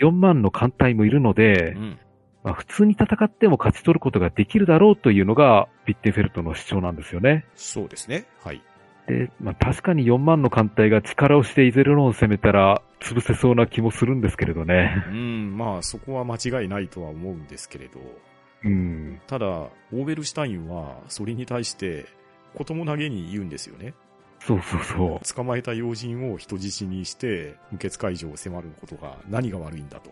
[0.00, 1.98] まあ4万の艦隊もいるのでう、ん。
[2.44, 7.46] まあ、普通に戦っても勝ち取ることができるだろうというのがビッテンフェルトの主張なんですよね。
[7.54, 8.26] そうですね。
[8.42, 8.62] はい。
[9.06, 15.04] で、まあ、確かに4万の艦隊が力をしてイゼルローンを攻めたら潰せそうな気もするんですけれどね。
[15.08, 15.56] うん。
[15.56, 18.00] まあ、そこは間違いないとは思うんですけれど、
[18.64, 19.20] うん。
[19.26, 22.06] ただ、オーベルシュタインは、それに対して、
[22.54, 23.94] 子供投げに言うんですよね。
[24.46, 25.34] そうそうそう。
[25.34, 30.10] 捕まえた要人を人質にして、無血解除を迫ることが何が悪いんだと。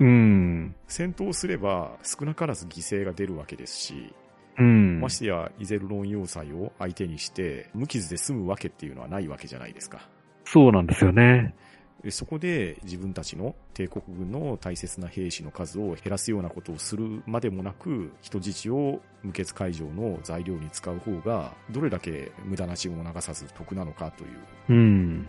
[0.00, 0.74] うん。
[0.88, 4.14] 戦闘すれば少なからず犠牲が出るわけですし、
[4.58, 5.00] うん。
[5.00, 10.08] ましてやイゼルロン要塞を相手にして無傷で済むわけっていうのはないわけじゃないですか。
[10.44, 11.54] そうなんですよね。
[12.02, 24.30] でそこで自分たちの帝国軍の大切な兵士の数を減らすようなことをするまでもなく、人質を無血解除の材料に使う方が、どれだけ無駄な血も流さず得なのかという。
[24.68, 25.26] うん。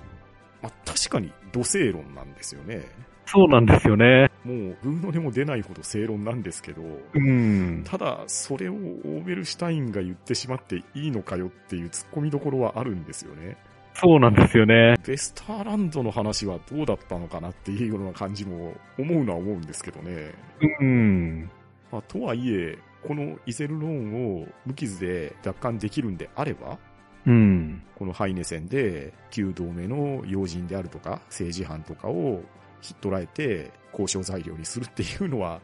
[0.61, 2.85] まあ、確かに土正論なんですよね。
[3.25, 4.31] そうなんですよね。
[4.43, 6.81] もう、グーの音も出ないほど正論なんですけど、
[7.13, 7.83] うん。
[7.85, 13.57] ただ、それをオーベルシュタインが言ってしまっていいのかよっていう突っ込みどころはあるんですよね。
[14.01, 14.95] そうなんですよね。
[15.05, 20.33] ベスターランドの話はどうだったのかなっていうような感じも思うのは思うんですけどね。
[20.79, 21.49] うん。
[21.91, 26.77] まあ、とはいえ、このイゼルローンを無傷で奪還できるんであれば、
[27.25, 27.83] うん。
[27.95, 32.41] このハイネ戦で旧同盟の要人であるとか政治犯とかを
[32.79, 35.59] ひっ捕らえて交渉材料にするっていうのは、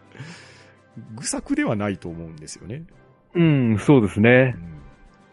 [1.16, 2.84] 愚策ではないと思うんですよね。
[3.34, 4.72] うん、そうですねう。
[4.72, 4.75] ん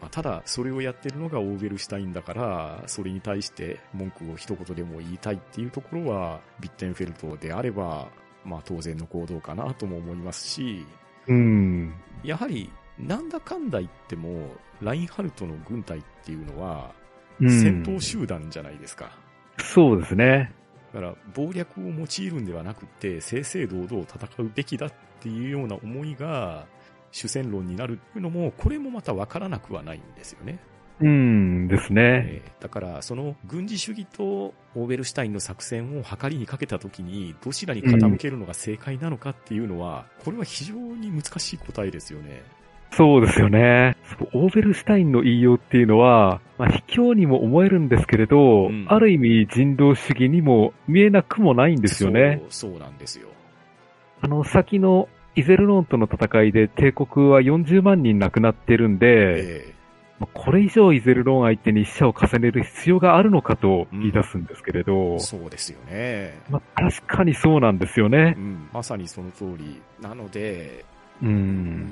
[0.03, 8.09] まあ、ただ、それをやってるのがオーベルシュタインだから、それに対して文句を一言でも言いたいっていうところは、ビッテンフェルトであれば、
[8.43, 10.85] まあ当然の行動かなとも思いますし、
[11.27, 11.93] うん。
[12.21, 14.49] やはり、なんだかんだ言っても、
[14.81, 16.93] ラインハルトの軍隊っていうのは、
[17.39, 19.17] うん戦闘集団じゃないですか。
[19.57, 20.51] そうですね。
[20.93, 26.67] だから、謀略を用いるんではなくて、正々堂々戦うべきだっていうような思いが、
[27.13, 30.59] 主戦論になるっていうのも、これもまた分からなくはないんですよね。
[30.99, 32.01] うんですね。
[32.01, 42.41] えーだから、その軍事主義とオーベルシュタインの作戦を計りにかけたときに、どちらに傾けるのが正解なのかっていうのは、これは非常に難しい答えですよね。
[42.91, 43.97] そうですよね。
[44.33, 52.39] オーベルシュタインの言いようっていうのは、まあ、卑怯にも思えるんですけれど、うんある意味人道主義にも見えなくもないんですよね。
[52.49, 52.71] そう。
[52.71, 53.27] そうなんですよ。
[54.21, 59.73] あの、先のイゼルローンとの戦いで帝国は40万人亡くなってるんで、え
[60.19, 66.39] まあこれ以上イゼルローン相手に死者を重ねる必要があるのかと言い出すんですけれど、ーそうですよね。
[66.49, 68.39] まあ、確かにそうなんですよねう。
[68.39, 69.81] ん、まさにその通り。
[69.99, 70.85] なので、
[71.21, 71.25] う。
[71.25, 71.91] うん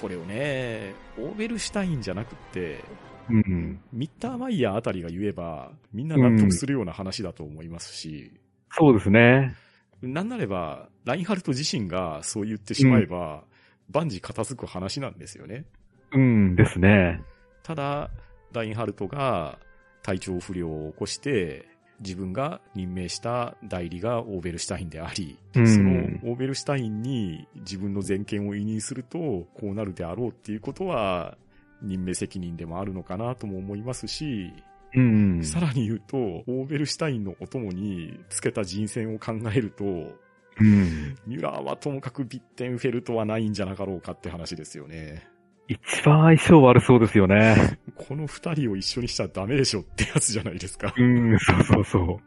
[0.00, 2.82] これをね、オーベルシュタインじゃなくって、
[3.30, 3.80] うん。
[3.92, 8.32] ミッターマイヤーあたりが言えば、みんな納得するような話だと思いますし、
[8.72, 9.54] そうですね。
[10.02, 13.44] なんなれば、ラインハルト自身がそう言ってしまえば、
[13.90, 15.64] 万事片付く話なんですよね。
[16.12, 17.22] うんですね。
[17.62, 18.10] ただ、
[18.52, 19.58] ラインハルトが
[20.02, 21.68] 体調不良を起こして、
[22.00, 25.90] 自分が任命した代理がオーベルシュタインであり、うんその
[26.24, 31.38] オーベルシュタインに自分の全権を委任すると、こうなるであろうっていうことは、
[31.80, 34.52] 任命責任でもあるのかなとも思いますし、
[34.94, 35.44] うん。
[35.44, 41.16] さらに言うと、オーベルシュタインのお供につけた人選を考えると、うん。
[41.26, 45.26] ミュラーはともかくビッテンフェルトはないんじゃなかろうかって話ですよね。
[45.68, 47.78] 一番相性悪そうですよね。
[47.94, 50.92] この二人を一緒にしちゃダメでしょってやつじゃないですか。
[50.96, 52.20] うん、そうそうそ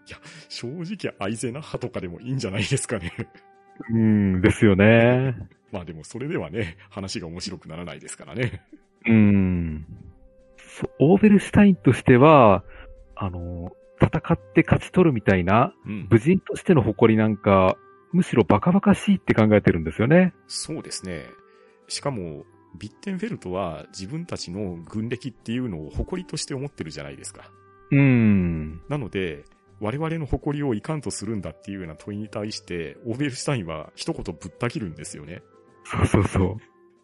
[0.49, 3.11] 正直アイゼナッハとかでもいいんじゃないですかね。
[3.91, 3.93] う。
[3.93, 5.35] うん、ですよね。
[5.71, 8.63] まあでもそれではね、話が面白くならないですからね。
[9.05, 9.85] うん。
[10.75, 12.63] そうオーベルシュタインとしては、
[13.15, 16.07] あの、戦って勝ち取るみたいな、うん。
[16.09, 17.77] 武人としての誇りなんか、
[18.11, 20.33] むしろバカバカしいって考えてるんですよね。
[20.47, 21.27] そうですね。
[21.87, 22.43] しかも、
[22.77, 27.49] ビッテンフェルトは自分たちの軍歴っていうのを誇りとして思ってるじゃないですか。
[27.91, 28.81] うん。
[28.89, 29.45] なので、
[29.79, 35.41] 我々の誇りをいかんとするんだっていうような問いに対して、オーベルシュタインは一言ぶった切るんですよね。
[35.85, 36.57] そうそうそう。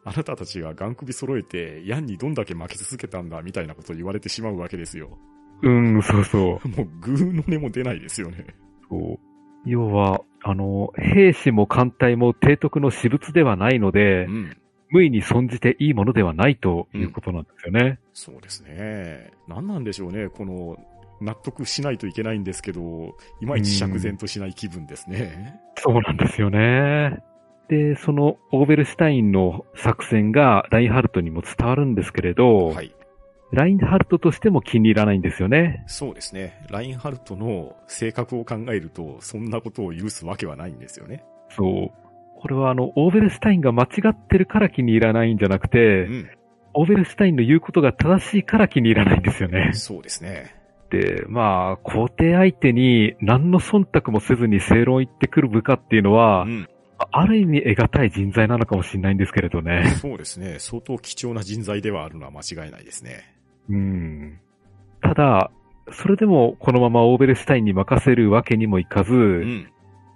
[0.04, 5.18] あなたたちがガン首揃えて、ヤンにどんだけ負け続けたんだみたいなことを言われてしまうわけですよ。
[5.62, 6.68] うん、そうそう。
[6.70, 8.46] もうグーの音も出ないですよね。
[8.90, 9.20] そう
[9.70, 14.58] 要は、あの、兵士も艦隊も提督の私物ではないので、うん。
[14.90, 18.00] 無意に損じていいものではないということなんですよね。
[18.12, 19.32] そうですね。
[19.48, 20.28] 何なんでしょうね。
[20.28, 20.78] この、
[21.22, 25.62] 納得しないといけないんですけど、いまいち釈然としない気分ですね。
[25.78, 27.20] そうなんですよね。
[27.72, 32.94] で、そのオーベルシュタインの作戦がラインハルトにも伝わるんですけれど、はい。
[33.54, 35.86] ラインハルトとしても気に入らないんですよね。
[35.88, 36.66] そうですね。
[36.70, 41.24] ラインハルトの性格を考えると、そんなことを許すわけはないんですよね。
[41.50, 42.40] そう。
[42.42, 46.30] これはあの、オーベルシュタインが間違ってるから気に入らないんじゃなくて、うん。
[46.74, 49.72] オーベルシュタインの言うことが正しいから気に入らないんですよね。
[49.74, 50.56] そうですね。
[50.90, 56.68] で、まあ、皇帝相手に何の忖度もせずに正論言ってくる部下っていうのは、うん。
[57.12, 59.96] ある意味得難い人材なのかもしれないんですけれどね。
[60.02, 60.58] そうですね。
[60.60, 63.36] 相当貴重な人材ではあるのは間違いないですね。
[63.70, 64.40] うん。
[65.02, 65.52] ただ、
[65.92, 69.68] それでもこのままオーベルシュタインに任せるわけにもいかず、うん。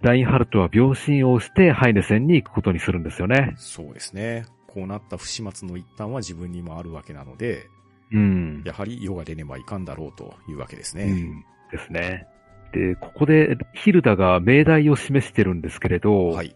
[0.01, 3.53] ラインハルトは病心をしてハイネ戦に行くことにするんですよね。
[3.57, 4.45] そうですね。
[4.67, 7.67] こうなった不始末の一端は自分にもあるわけなので、
[8.11, 8.61] うん。
[8.65, 11.05] やはり世が出ねばいかんだろうというわけですね。
[11.05, 11.45] うん。
[11.71, 12.27] ですね。
[12.71, 16.55] で、ここでヒルダが命題を示してるんですけれど、はい。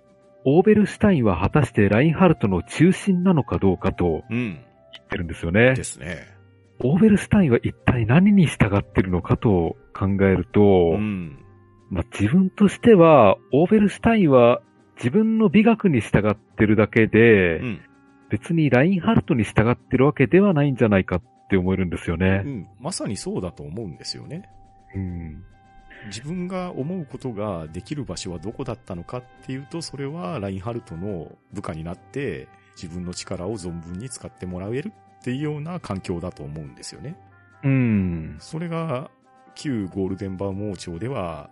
[0.57, 4.59] オーベルシュタインは果たしてラインハルトの中心なのかどうかとうん。
[4.91, 5.83] 言ってるんですよねで。
[5.83, 6.27] すね。
[6.81, 11.37] オーベルシュタインは一体何に従ってるのかと考えると、うん。
[11.89, 14.61] まあ、自分としては、オーベルシュタインは
[14.95, 17.81] 自分の美学に従ってるだけで、うん。
[18.29, 22.47] 別にラインハルトに従ってるわけではないんじゃないかって思えるんですよねう。
[22.47, 22.67] ん。
[22.79, 24.49] まさにそうだと思うんですよね。
[24.95, 25.43] うん。
[26.09, 37.15] 自分が思うことができる場所はどこだったのかっていうと、それはラインハルトの部下になって、自分の力を存分に使ってもらえるっていうような環境だと思うんですよね。
[37.63, 38.37] うん。
[38.39, 39.09] それが、
[39.55, 41.49] 旧ゴールデンバーモー朝では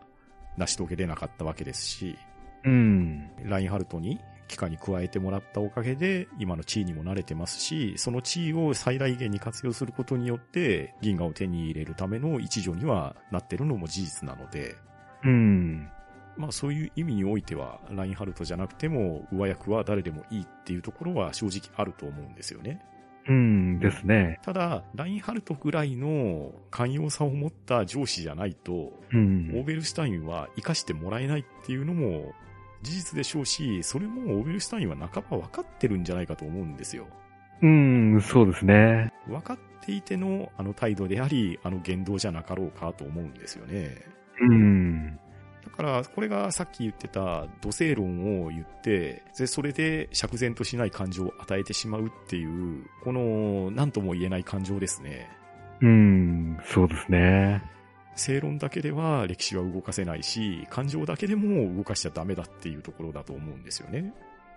[0.55, 2.17] 成し遂げれなかったわけですし、
[2.63, 3.29] うん。
[3.43, 14.75] ラインハルトに機関に加えてもらったおかげで、今の地位にも慣れてますし、その地位を最大限に活用することによって、銀河を手に入れるための一助にはなってるのも事実なので、
[15.23, 15.89] うん。
[16.37, 22.81] まあそういう意味においては、ラインハルトじゃなくても、上役は誰でもいいっていうところは正直あると思うんですよね。
[23.27, 24.39] うんですね。
[24.43, 28.77] ただ、ラインハルトぐらいの寛容さを持った上司じゃないと、う
[29.11, 29.65] オーん。
[29.65, 32.33] ベルシュタインは活かしてもらえないっていうのも
[32.81, 37.07] 事実でしょうし、それもオーベルシュタインは半ば分かってるんじゃないかと思うんですよ。
[37.61, 39.11] うん、そうですね。
[39.27, 43.97] 分かっていてのあの態度であり、あの言動じゃなかろうかと思うんですよね。
[44.39, 45.19] うん。
[45.63, 55.29] だから、これがさっき言ってた土星論を言って、で、それで釈然としない感情を与えてしまうっていう、この、何とも言えない感情ですね。
[55.81, 57.61] うん、そうですね。
[58.17, 64.13] 正論だけでは歴史は動かせないし、感情だけでも動かしちゃダメだっていうところだと思うんですよね。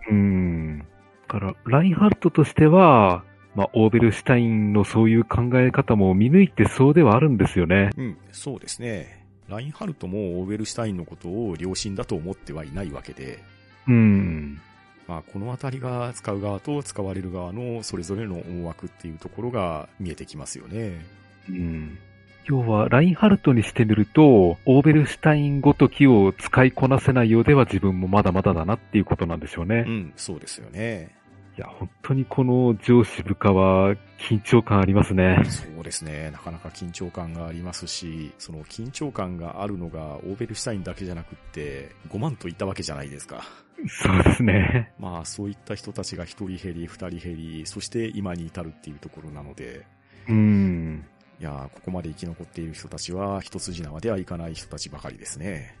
[0.09, 0.79] うん。
[0.79, 0.85] だ
[1.27, 3.23] から、ラインハルトとしては、
[3.55, 7.89] まあ、オーベルシュタインのそういう考え方も見抜いてそうではあるんですよね。
[7.97, 9.25] うん、そうですね。
[9.49, 13.43] ラインハルトもオーベルシュタインのことを良心だと思ってはいないわけで、
[13.87, 14.61] うん。
[15.07, 21.05] まあ、このあたりが使う側と使われる側のそれぞれの思惑っていうところが見えてきますよね。
[21.49, 21.99] うん。
[22.45, 29.89] 要は、ラインハルトにしてみると、オーベルシュタインごときを使いこなせないようでは自分もまだまだだなっていうことなんでしょうねう。
[29.89, 31.15] ん、そうですよね。
[31.57, 35.43] いや、本当にこの上司部下は緊張感ありますね。
[35.45, 36.31] そうですね。
[36.31, 43.43] なかなか緊張感がありますし、その緊張感があるのがオーベルシュタインだけじゃなくって、5万といったわけじゃないですか。
[43.87, 44.93] そうですね。
[44.97, 49.85] まあそういった人たちが一人減り、二人減り、そして今に至るっていうところなので、
[50.29, 51.05] うん。
[51.41, 55.75] いやーここまで生き残っている人たちは一筋縄ではいかない人たちばかりですね。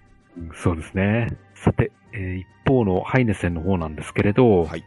[0.63, 1.27] そうですね。
[1.53, 4.83] さて、えー一方のハイネセンの方なんですけれど、はい。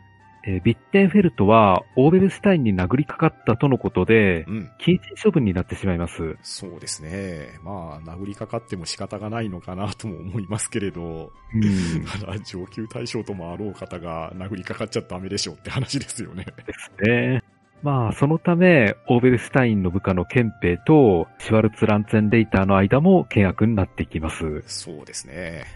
[0.46, 4.70] えービッテンフェルトはオーベルシュタインに殴りかかったとのことでう、ん。
[4.80, 6.36] 謹慎処分になってしまいます。
[6.42, 7.60] そうですね。
[7.62, 12.04] まあ、殴りかかっても仕方がないのかなとも思いますけれど、うん。
[12.04, 16.46] た だ上級対象ともあろう方が殴りかかっちゃダメでしょうって話ですよね。
[16.66, 17.42] ですね。
[17.84, 24.62] まあ、そのため、オーベルシュタインの部下のケンペイとシュワルツ・ランツェンレイターの間も険悪になっていきます。
[24.66, 25.66] そうですね。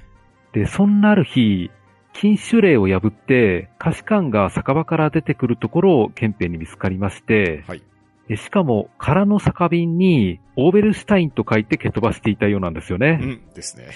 [0.55, 1.71] で、そんなある日、
[2.15, 7.83] 禁酒令を破って、菓子館が酒場から出てくるところをケンペイに見つかりまして、はい。
[8.27, 13.17] でしかも空の酒瓶にオーベルシュタインと書いて蹴飛ばしていたようなんですようね。
[13.17, 13.89] んですね。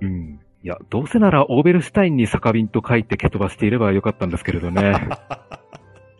[0.00, 0.40] うん。
[0.62, 5.08] いや、どうせならオーベルシュタインに酒瓶と書いて蹴飛ばしていればよかったんですけれどね。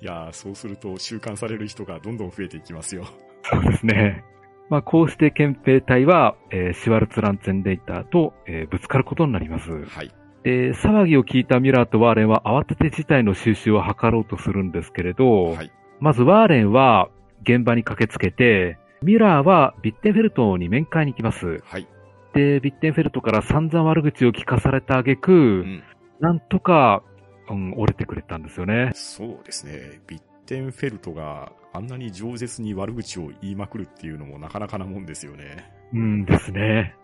[0.01, 3.05] いやーそうすると習慣される人がどんどん増えていきますよ。
[3.42, 4.24] そうですね。
[4.70, 9.70] まあ、こうして憲兵隊は、えーシュワルツランツェンレイターと、えーぶつかることになります。
[9.70, 10.12] はい。
[10.44, 15.72] で、騒ぎを聞いたミュラーとワーレンは慌てて事態の収拾を図ろうとするんですけれど、はい。
[16.01, 17.09] まずワーレンは
[17.42, 21.62] 現場に駆けつけて、ミュラーはビッテンフェルトに面会に行きます。
[21.64, 21.88] はい。
[22.34, 25.82] で、ビッテンフェルトから散々悪口を聞かされた挙句、うん。
[26.20, 27.03] なんとか、
[27.51, 28.90] うん、折れてくれたんですよね。
[28.94, 30.01] そうですね。
[30.07, 35.70] ビッテンフェルトがあんなに饒舌に悪口を言いまくるっていうのもなかなかなもんですよね。
[35.92, 36.94] うんですね。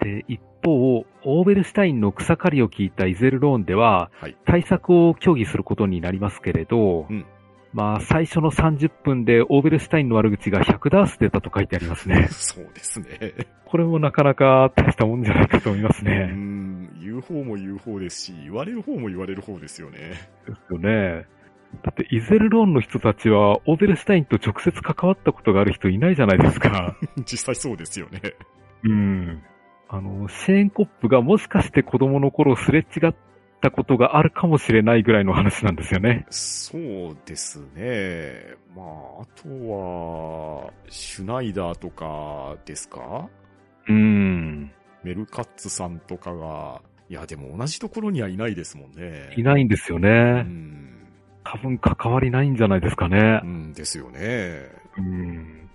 [0.00, 4.36] で、一方、オーベルシュタインの草刈りを聞いたイゼルローンでは、はい。
[4.44, 7.26] 対策を協議することになりますけれど、うん
[7.78, 12.26] まあ、最初の30分でオーベルシュタインの悪口が100ダース出たと書いてありますね。
[12.28, 13.46] そうですね。
[13.66, 16.24] これもなかなか大したもんじゃないかと思いますうね。
[16.26, 16.98] ん。
[17.00, 19.98] 言う方も言う方ですし、言われる方も言われる方ですよね。
[20.44, 21.28] ですよね。
[21.84, 26.96] だって、イゼルローンの人たちは、オーベルシュタインと直接関わったことがある人いないじゃないですか。
[27.30, 28.20] 実際そうですよね。
[28.82, 29.40] うん。
[29.88, 33.14] あの、シェーンコップがもしかして子供の頃すれ違っ
[33.60, 36.26] たことがあるかもしれないぐらいの話なんですよね。
[36.30, 38.56] そうですね。
[38.76, 43.28] まあ、あとは、シュナイダーとかですか？
[43.88, 44.70] うん。
[45.02, 49.32] メルカッツさんとかが、いや、でも同じところにはいないですもんね。
[49.36, 50.42] いないんですようね。
[50.42, 51.08] ん。
[51.44, 53.46] 多分関わりないんじゃないですかねう。
[53.46, 54.68] んですよね。
[54.98, 55.67] うん。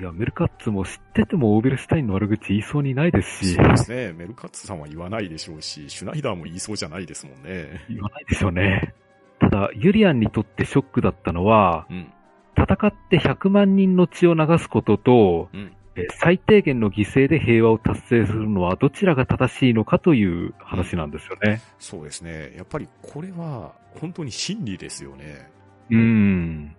[0.00, 4.14] いや、メルカッツも知っててもオーベルシュタインの悪口言いそうにないですしそう、ですね。
[4.14, 7.84] メルカッツさんは言わないでしょうし、シュナイダーも言いそうじゃないですもんね。
[7.90, 8.94] 言わないでしょうね。
[9.40, 12.10] ただ、ユリアンにとってショックだったのは、うん。
[12.56, 15.76] 戦って100万人の血を流すことと、うん。
[15.96, 21.60] え最低限の犠牲で平和を達成するのはどちらが正しいのかという話なんですよね。
[21.78, 22.54] そうですね。
[22.56, 25.50] やっぱりこれは本当に真理ですよね。
[25.90, 26.76] うん。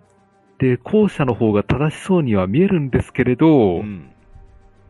[0.62, 4.12] で、後者の方が正しそうには見えるんですけれど、うん。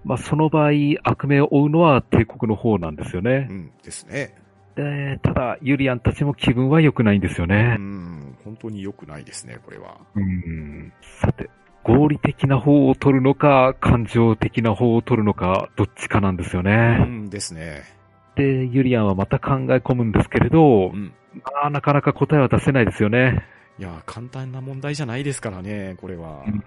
[0.05, 3.39] まあその場合、悪名を負うのは帝国の方なんですようね。
[3.51, 4.35] んですね。
[4.77, 7.77] で、ただ、ユリアンたちも気分は良くないんですようね。
[7.77, 8.37] ん。
[8.45, 9.97] 本当に良くないですね、これは。
[10.15, 10.93] うん。
[11.01, 11.49] さて、
[11.85, 16.99] 合理的な方を取るのか、感情的な方を取るのか、どっちかなんですようね。
[17.07, 17.85] んですね。
[18.37, 21.15] で、ユリアンはまた考え込むんですけれどう、ん。
[21.35, 23.43] まあ、なかなか答えは出せないですよね。
[23.83, 26.45] いや、簡単な問題じゃないですからね、これは。
[26.47, 26.65] うん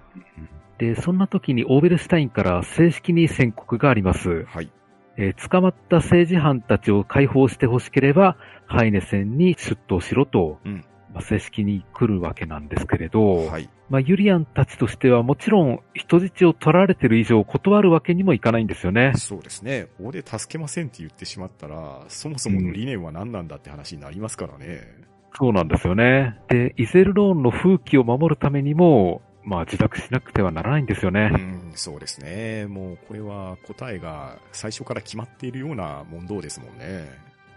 [0.78, 4.44] で、そんな時にオーベルシュタインから正式に宣告があります。
[4.44, 4.70] はい。
[5.16, 8.36] えー捕まった政治犯たちを解放してほしければ、
[8.66, 13.70] ハイネセンに出頭しろと、うんまあ、正式に来るわけなんですけれど、はい。
[13.90, 19.14] まあ、ユリアンたちとしてはもちろん人質を取られてる以上断るわけにもいかないんですよね。
[19.16, 19.88] そうですね。
[19.98, 25.15] ここで助けませんって言ってしまったら、そもそもの理念は何なんだって話になりますからね。
[25.38, 26.40] そうなんですよね。
[26.48, 31.38] で、イゼルローンの風紀を守るためにも、まあ自宅しなくてはならないんですよねう。
[31.38, 32.66] ん、そうですね。
[32.68, 37.10] もうこれは答えが最初から決まっているような問答ですもんね。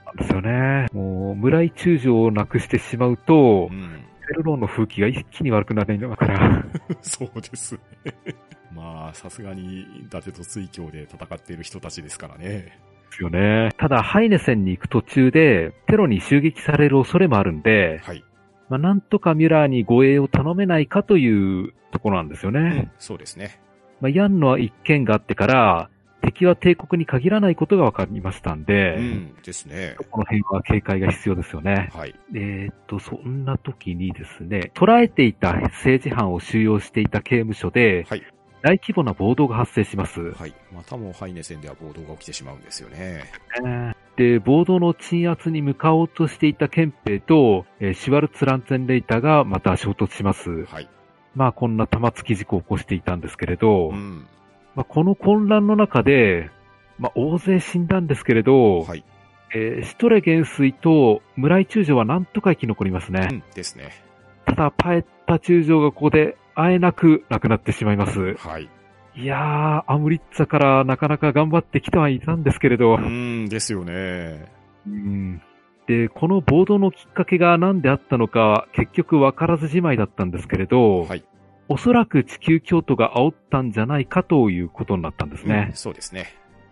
[0.05, 0.87] なんですよね。
[0.93, 3.79] もう、村井中将をなくしてしまうとう、ん。
[3.79, 6.65] イゼルローンの風紀が一気に悪くなるんだから。
[7.01, 7.75] そうです
[8.05, 8.35] ね。
[8.73, 12.79] まあ、さすがに、伊達と水郷で戦っている人たちですからね。
[13.11, 13.71] ですよね。
[13.79, 18.25] ただ、ハイネセンに行く途中で、テロに襲撃される恐れもあるんで、はい。
[18.69, 22.61] まあ、なんとかミュラーに護衛を頼めないかというところなんですよね。
[22.61, 23.61] うん、そうですね。
[24.01, 25.91] まあ、ヤンの一件があってから、
[26.21, 29.35] 敵は帝国に限らないことが分かりましたんで、うん。
[29.43, 29.97] ですね。
[30.11, 31.91] この辺は警戒が必要ですよね。
[31.95, 32.15] はい。
[32.35, 38.23] えーっと、そんな時にですね、捕らえていた政治犯を収容していた刑務所で、はい
[38.63, 40.33] 大規模な暴動が発生します。
[40.33, 40.55] はい。
[40.73, 43.25] またもハイネ戦では暴動が起きてしまうんですよね。
[44.17, 50.65] で、暴動の鎮圧に向かおうとしていた憲兵と、えーシュワルツ・ランツェンレイターがまた衝突します。
[50.65, 50.89] はい。
[51.37, 54.27] まあ、こんな玉突き事故を起こしていたんですけれど、うん。
[54.75, 56.51] まあ、この混乱の中で、
[56.99, 59.05] まあ、大勢死んだんですけれど、はい。
[59.55, 63.29] えーシュトレ元帥と村井中将はなんとか生き残りますね。
[63.31, 63.43] うん。
[63.55, 63.93] ですね。
[64.47, 68.35] ただ、パエッタ中将がここで、あえなく亡くなってしまいます。
[68.35, 68.69] はい。
[69.15, 73.49] いやー、アムリッツァからなかなか頑張ってきてはいたんですけれど、うん。
[73.49, 74.47] ですよね。
[74.87, 75.43] うん
[75.87, 81.25] で、この暴動のきっかけが何であったのか、結局分からずじまいだったんですけれど、はい。
[81.69, 85.77] おそらく地球京都が煽ったんじゃないかということになったんですねうん。
[85.77, 86.27] そうですね。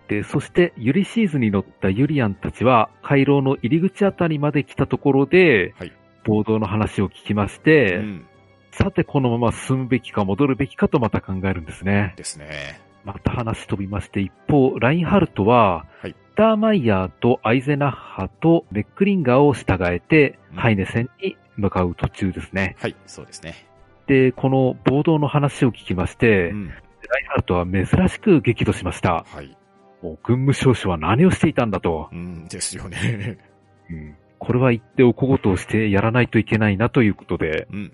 [0.08, 5.92] で、そしてユリシーズに乗ったユリアンたちは、回廊の入り口あたりまで来たところで、はい
[6.26, 8.26] 暴動の話を聞きまして、うん。
[8.78, 12.12] さてこのまま進むべきか戻るべきかとまた考えるんですね。
[12.16, 12.80] ですね。
[13.04, 22.76] また話飛びまして、一方、ラインハルトは、はいスターマイヤーとアイゼナッハとメックリンガーを従えて、うんハイネ戦に向かう途中ですね。
[22.78, 22.96] はい。
[23.06, 23.54] そうですね。
[24.06, 26.68] で、この暴動の話を聞きまして、うん。
[26.68, 26.76] ライ
[27.24, 29.24] ンハルトは珍しく激怒しました。
[29.26, 29.56] はい。
[30.02, 32.10] もう軍務少将は何をしていたんだと。
[32.12, 32.46] うん。
[32.48, 33.38] ですよね。
[33.90, 37.92] うんこれは言ってお小言をしてやらないといけないなということで、うん。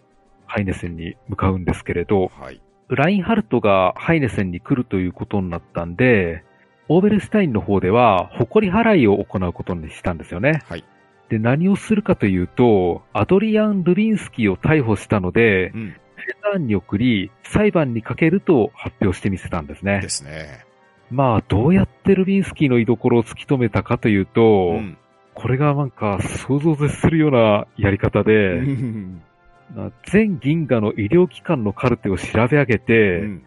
[0.53, 2.61] ハイネ戦に向かうんですけれど、はい。
[2.91, 6.45] ラインハルトがハイネ戦に来るということになったんで、
[6.89, 10.61] オーベルスタインの方では、誇り払いを行うことにしたんですよね。
[10.69, 10.85] はい。
[11.31, 15.97] で、何をするかというと、アドリアン・ルビンスキーを逮捕したのでう、ん。
[16.17, 20.11] フェザーンに送り、裁判にかけると発表してみせたんですねで。
[20.11, 20.67] すね。
[21.11, 24.99] まあ、どうやってルビンスキーの居所を突き止めたかというと、うん。
[25.35, 28.61] これがなんか想像を絶するようなやり方で、
[30.11, 33.47] 全銀河の医療機関のカルテを調べ上げて、うん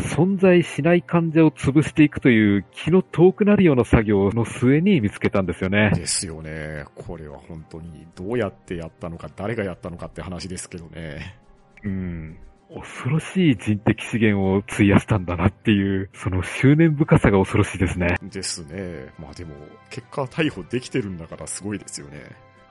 [0.00, 5.92] 存在しない患者を潰していくという気の遠くなるような作業の末に見つけたんですよね。
[5.94, 6.84] ですよね。
[6.96, 11.36] これは本当にどうやってやったのか、誰がやったのかって話ですけどね。
[11.84, 12.38] うん。
[12.74, 18.16] 恐ろしい人的資源を費やしたんだなっていう、その執念深さが恐ろしいですね。
[18.22, 19.12] ですね。
[19.18, 19.54] まあでも、
[19.90, 22.18] 結果逮捕できてるんだからすごいですよね。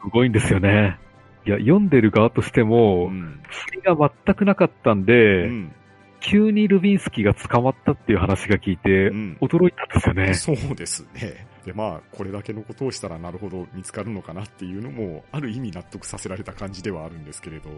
[0.03, 0.99] すごいんですよね。
[1.45, 3.41] いや、読んでる側としても、ん。
[3.49, 5.75] 振りが全くなかったんで、うん。
[6.21, 10.33] 急にルビンスキーが捕まったっていう話が聞いて、うん驚いたんですよね。
[10.33, 11.45] そうですね。
[11.65, 17.69] で、まあ、これだけのことをしたらなるほど見つかるのかなっていうのも、ある意味納得させられた感じではあるんですけれど。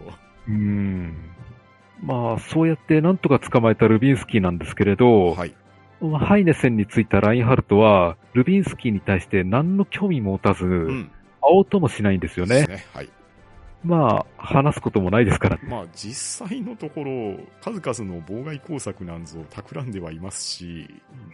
[0.48, 1.14] うん。
[2.00, 5.54] まあ、そうやってなんとか捕まえたルビンスキーなんですけれど、はい。
[6.00, 11.04] まあハイネ戦についたラインハルトは、ルビンスキーに対して何の興味も持たず、うん。
[11.04, 11.10] 会
[11.42, 12.66] おうともしないんですよね。
[12.66, 12.84] ね。
[12.92, 13.08] はい。
[13.86, 15.58] まあ、話すこともないですから。
[15.62, 20.88] まあ、実際のところ、数々の妨害工作なんぞ企んではいますし、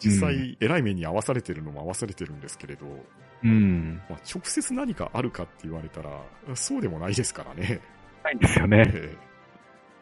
[0.05, 2.87] 実際、偉い目に合わされてるのも合わされてるんですけれど、
[3.43, 4.03] うん。
[4.09, 6.11] まあ、直接何かあるかって言われたら、
[6.55, 7.81] そうでもないですからね。
[8.23, 8.85] ないんですよね。
[8.87, 9.17] え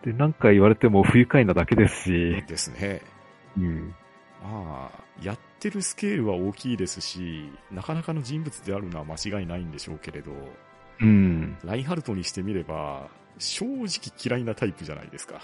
[0.03, 3.03] で、何か言われても不愉快なだけですし、えですね。
[3.57, 3.95] うん。
[4.43, 10.33] まあ、やってるスケールは大きいですし、なかなかの人物であるのは間違いないんでしょうけれど、
[11.01, 11.59] うん。
[11.65, 13.87] ラインハルトにしてみれば、正直
[14.23, 15.41] 嫌いなタイプじゃないですか。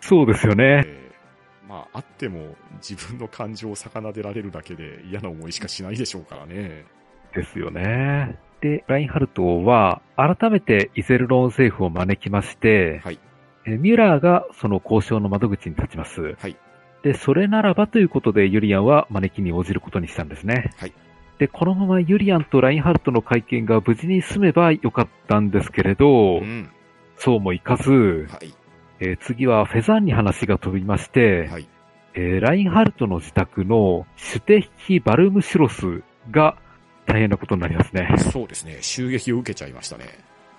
[0.00, 0.82] そうですよね。
[0.86, 1.08] ええ
[1.68, 6.86] まあ、あっても自分の感情を逆でられるだけで嫌な思いしかしないでしょうからね。
[7.34, 8.38] ですよね。
[8.62, 13.18] で、ラインハルトは、改めてイゼルローン政府を招きまして、はい。
[13.66, 16.36] えミュラーがその交渉の窓口に立ちます。
[16.38, 16.56] はい。
[17.02, 20.72] で、それならばということでユリアンは招きに応じることにしたんですね。
[20.78, 20.92] はい。
[21.38, 26.70] で、このままユリアンとラインハルトの会見が無事に済めばよかったんですけれど、うん。
[27.16, 28.54] そうもいかず、はい。
[29.00, 31.68] えー次はフェザーンに話が飛びまして、はい。
[32.14, 36.56] えーラインハルトの自宅のシュテヒ・バルムシュロスが
[37.06, 38.08] 大変なことになりますね。
[38.18, 38.78] そうですね。
[38.80, 40.06] 襲撃を受けちゃいましたね。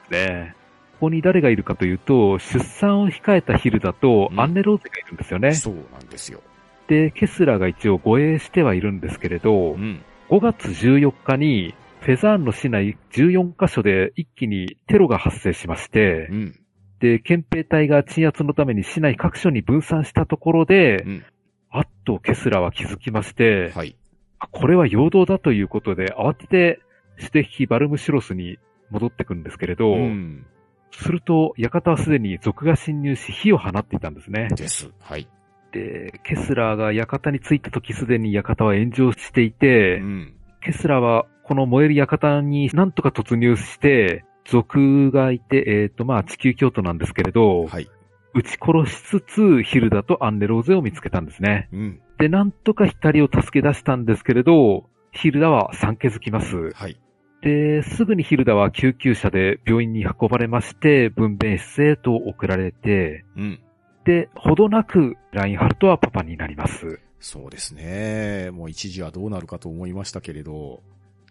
[0.09, 0.55] ね
[0.93, 5.53] ここに誰がいるかというと、出産を控えたヒルダとうんアンネローゼがいるんですよね。
[5.53, 6.41] そうなんですよ。
[6.87, 10.01] で、ケスラーが一応護衛してはいるんですけれど、うん。
[10.29, 16.59] 5月14日にフェザーンの市内14カ所で一気にテロが発生しましてう、ん。
[16.99, 21.23] で、憲兵隊が鎮圧のために市内各所に分散したところで、うん。
[21.71, 23.95] あっとケスラーは気づきまして、はい。
[24.39, 26.79] あこれは陽動だということで、慌てて
[27.17, 28.59] シュテヒ・バルムシュロスに
[28.91, 30.45] 戻ってくるんですけれど、うん。
[30.91, 34.47] すると、館はすでに賊が侵入し火を放っていたんですね。
[34.55, 34.91] です。
[34.99, 35.27] はい。
[35.71, 40.33] で、ケスラーが館に着いた時すでに館は炎上していて、うん。
[40.61, 47.87] ケスラーはこの燃える館になんとか突入して、族がいて、えっ、と、まあ地球京都なんですけれど、はい。
[48.33, 51.69] 撃ち殺しつつ、ヒルダとアンネローゼを見つけたんですね。
[51.73, 52.01] うん。
[52.19, 56.71] で、なんとか光を助け出したんですけれど、ヒルダは産気づきます。
[56.73, 56.99] はい。
[57.41, 63.59] で、すぐにヒルダは救急車で病院に運ばれまして、分娩室へと送られて、うん。
[64.05, 66.99] で、ほどなくラインハルトはパパになります。
[67.19, 68.49] そうですね。
[68.51, 70.81] もう一時はどうなるかと思いましたけれど、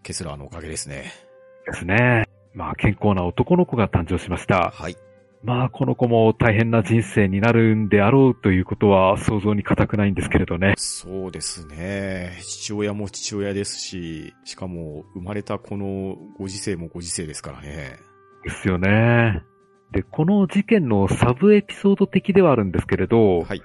[0.03, 1.13] ケスラーのおかげですね。
[1.67, 2.25] ですね。
[2.55, 4.73] まあ、健康な男の子が誕生しました。
[4.75, 4.97] はい。
[5.43, 10.75] まあ、この子も大変な人生になるんであろうということは想像に難くないんですけれどね。
[10.77, 12.39] そうですね。
[12.43, 17.99] 父親も父親ですし、しかも生まれたこのご時世もご時世ですからね。
[18.43, 19.43] ですよね。
[19.93, 23.63] で、この事件のサブエピソード的ではあるんですけれど、はい。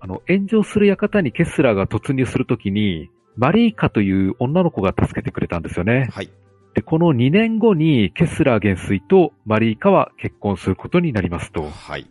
[0.00, 6.08] あの、炎上する館にケスラーが突入するときに、マリーカという女の子が助けてくれたんですよね。
[6.12, 6.30] はい。
[6.74, 12.06] で、この2年後にケスラー元帥とマリーカは結婚することになりますとはい。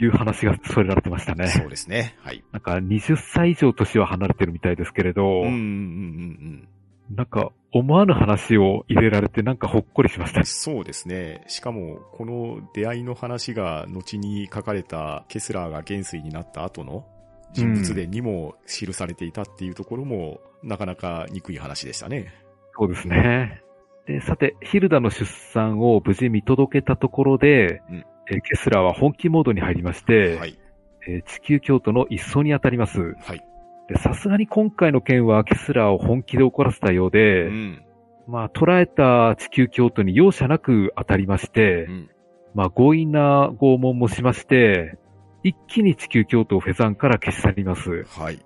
[0.00, 1.48] いう話が添えられてましたね。
[1.48, 2.16] そうですね。
[2.20, 2.44] はい。
[2.52, 6.68] なんか20歳以上年は離れてるみたいですけれど、うんうんうんうん
[7.10, 10.46] なんか思わぬ話を入れられてなんかほっこりしましたうん。。
[10.46, 11.42] そうですね。
[11.46, 17.06] しかも、この出会いの話が後に書かれたケスラーが元帥になった後の
[17.52, 22.32] 人物伝にも記されていたっていうところも、なかなか憎い話でしたね。
[22.76, 23.62] そうですね。
[24.06, 30.58] で、さて、ヒルダの出産を無事見届けたところで、うんえーケスラーは本気モードに入りまして、はい。
[31.06, 33.14] えー地球京都の一掃に当たります。
[33.20, 33.44] はい。
[33.88, 37.84] でさすがに今回の件はケスラーを本気で怒らせたようで、うん。
[38.26, 42.10] まあ、捉えた地球京都に容赦なく当たりまして、うん。
[42.54, 44.98] まあ、強引な拷問もしまして、
[45.42, 48.04] 一気に地球京都をフェザンから消し去ります。
[48.04, 48.38] はい。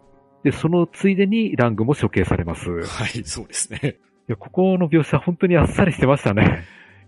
[0.45, 2.69] で、そのついでにラングも処刑されます。
[2.69, 3.97] いはい、そうですね。
[4.33, 6.65] や、ここの描写本当にあっさりしてましたね。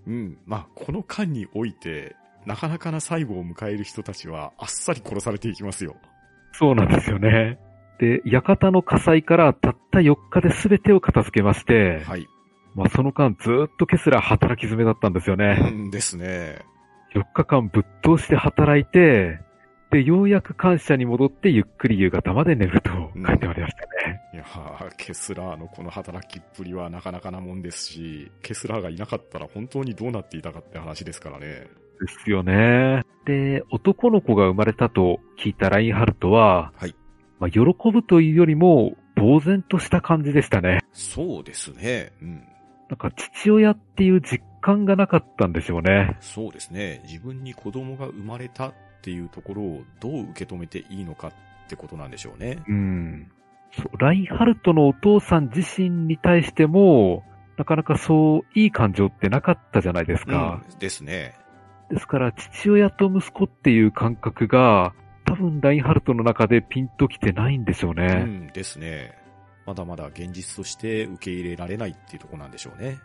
[0.06, 0.38] うん。
[0.46, 2.14] まあ、この間において、
[2.46, 5.96] なかなかな最後を迎える人たちは、あっさり殺されていきますよ。
[6.52, 7.58] そうなんですよね。
[7.98, 12.26] で、館の火災からたった4日で全てを片付けまして、はい。
[12.74, 15.70] まあその間ずーっとケスラー働き詰めだったんですようね。
[15.70, 16.58] んですね。
[17.14, 19.38] 4日間ぶっ通して働いて、
[19.92, 24.20] で、ようやく感謝に戻ってゆっくり夕方まで寝ると書いてありましたね。
[24.32, 31.46] いやーケスラーのこの働きっぷりはなかなかなもんですし、ケスラーがいなかったら本当にどうなっていたかって話ですからね。
[31.46, 31.68] で
[32.24, 33.04] すよね。
[33.24, 36.96] で、男の子が生まれたと聞いたラインハルトは、はい。
[37.38, 37.60] まあ、喜
[37.92, 40.80] ぶというよりも、呆然とした感じでしたね。
[40.92, 42.12] そうですね。
[42.20, 42.44] うん。
[42.88, 46.16] なんか父親っていう実感がなかったんでしょうね。
[46.20, 47.00] そうですね。
[47.04, 51.32] 自分に子供が生まれたっていうところをどう受け止めていいのかっ
[51.68, 52.62] てことなんでしょうね。
[52.68, 53.30] うん。
[53.72, 57.24] そうラインハルトのお父さん自身に対しても、
[57.56, 60.62] なかなかそういい感情ってなかったじゃないですか。
[60.70, 61.34] うん、ですね。
[61.90, 64.94] ですから、父親と息子っていう感覚が、
[65.24, 68.24] 多分ラインハルトの中でピンときてないんでしょううね。
[68.24, 69.16] ん、ですね。
[69.66, 72.98] まだまだ現実として受け入れられないっていうところなんでしょうね。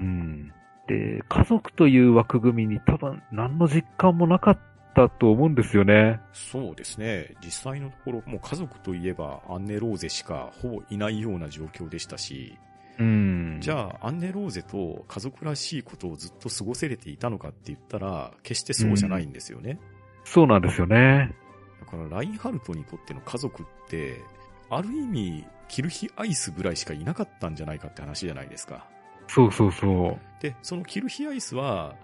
[0.00, 0.52] うん。
[0.86, 4.58] で、家族という枠組みに多分何の実感もなかっ
[4.94, 6.20] たと思うんですよね。
[6.32, 7.34] そうですね。
[7.44, 12.56] 実際のところ、もう家族といえばアンネ・ローゼしかほぼいないような状況でしたし、
[12.98, 13.58] うん。
[13.60, 19.78] じゃあアンネ・ローゼと家族らしいことをずっと過ごせれていたのかって言ったら、決してそうじゃないんですよね。
[20.24, 21.34] そうなんですよね。
[21.80, 24.22] だからラインハルトにとっての家族って、
[24.70, 28.86] ある意味、キルヒアイスぐらいしかいなかったんじゃないかって話じゃないですか。
[29.28, 30.42] そうそうそう。
[30.42, 31.94] で、そのキルヒアイスは、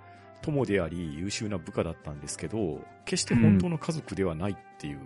[0.42, 4.98] 友であり優秀な部下だったんですけど、決して本当の家族ではないっていう、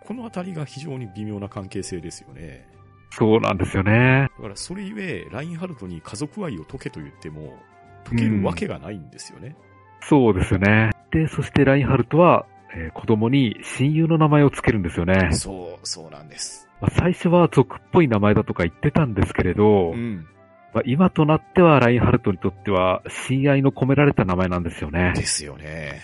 [0.00, 2.68] このあたりが非常に微妙な関係性ですよね。
[3.10, 4.28] そうなんですよね。
[4.36, 7.58] だからそれゆえ、ラインハルトに家族愛を解けと言っても、
[8.04, 9.56] 解けるわけがないんですよね。
[10.02, 10.90] そうですよね。
[11.10, 12.46] で、そしてラインハルトは、
[12.76, 15.32] えー子供に親友の名前をつけるんですよね。
[15.32, 16.68] そう、そうなんです。
[16.80, 20.26] まあ、最初は族っぽい名前だとか言ってたんですけれど、うん。
[20.74, 25.12] まあ、今となってはラインハルトにとっては親愛の込められた名前なんですよね。
[25.14, 26.02] ですよね。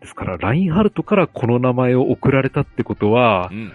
[0.00, 3.72] ですから、ラインハルトからこの名前を贈られたってことはう、ん。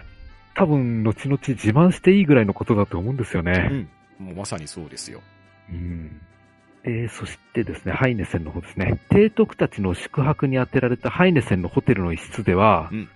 [0.55, 3.87] 多分、後々自慢していいぐらいのことだと思うんですようね。
[4.19, 4.23] ん。
[4.23, 5.21] もうまさにそうですよ。
[5.69, 6.21] うん。
[6.87, 8.99] で、そしてですね、ハイネセンの方ですね。
[9.09, 13.09] 提督たちの宿泊に当てられたハイネセンのホテルの一室では、うん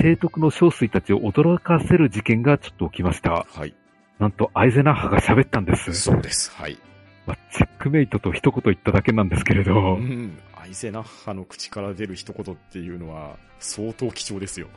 [0.00, 3.44] 提督の将帥たちを驚かせる事件がちょっと起きました。
[3.50, 3.74] はい。
[4.20, 5.92] なんと、アイゼナッハが喋ったんです。
[5.92, 6.52] そうです。
[6.52, 6.78] はい。
[7.26, 10.38] まあ、チェックメイトと一言言っただけなんですけれど、うん。
[10.54, 14.68] アイゼナッハの口から出る一言っていうのは相当貴重ですよ。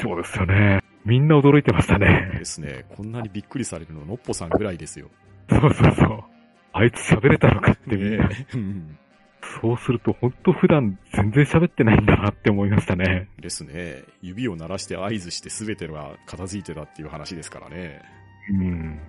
[0.00, 0.80] そうですよね。
[1.04, 2.32] みんな驚いてましたね。
[2.36, 2.86] ですね。
[2.96, 5.08] こんなにびっくりされるの、のっぽさんぐらいですよ。
[5.48, 6.35] そうそうそう。
[6.76, 7.96] あいつ喋れたのかって。
[7.96, 8.98] ねうん
[9.62, 13.28] そうすると本当普段全然喋ってないんだなって思いましたね。
[13.40, 14.02] ですね。
[14.20, 18.02] 指を鳴らして合図して全てが片付いてたっていう話ですからね。
[18.50, 19.00] うん。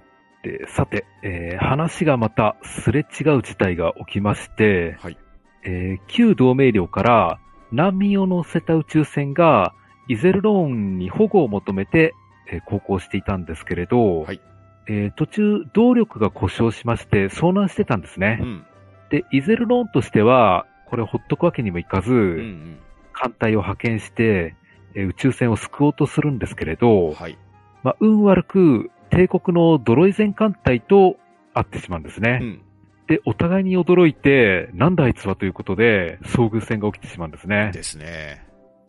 [0.43, 5.17] で、さて、えー話がまたすれ違う事態が起きまして、はい。
[5.63, 7.39] えー旧同盟領から
[7.71, 9.73] 難民を乗せた宇宙船が
[10.07, 12.13] イゼルローンに保護を求めて、
[12.51, 14.39] えー航行していたんですけれど、はい
[14.87, 18.39] えー途中動力が故障しまして遭難してたんですね。
[18.41, 18.65] うん。
[19.09, 22.77] で、イゼルローンとしては、これほっとくわけにもいかず、うんうん。
[23.13, 24.55] 艦隊を派遣して、
[24.95, 27.37] えー宇宙船を救おうとするんですけれど、はい。
[27.83, 31.17] まあ、運悪く帝国のドロイゼン艦隊と
[31.53, 32.39] 会ってしまうんですね。
[32.41, 32.61] うん。
[33.07, 37.71] で、お互いに驚いて、なんだあいつはということで、遭遇戦が起きてしまうんですね。
[37.73, 38.45] ですね。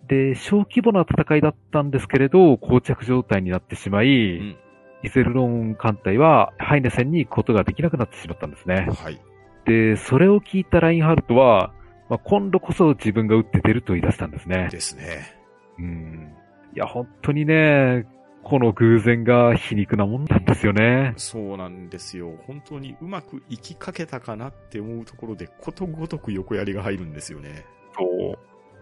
[0.09, 4.57] で、小規模な戦いだったんですけれど、膠着状態になってしまい、うん。
[5.03, 8.89] イゼルロン艦隊はハイネ戦に行くことができなくなってしまったんですね。
[9.03, 9.21] はい。
[9.65, 11.73] で、それを聞いたラインハルトは、
[12.09, 14.69] まあ、今度こそ自分が撃って出ると言い出したんですね。
[14.71, 15.37] ですね。
[15.79, 16.33] うん。
[16.75, 18.07] いや、本当にね、
[18.43, 21.13] この偶然が皮肉なもんなんですよね。
[21.17, 22.33] そうなんですよ。
[22.47, 27.67] 本当にうまくいきかけたかなって思うところで、ことごとく横やりが入るんですよね。
[27.97, 28.39] そう。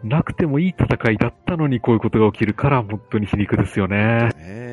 [0.07, 3.97] なくてもいい戦いだったのにこういうことが起きるから本当に皮肉ですよね。
[3.97, 4.66] ねえ、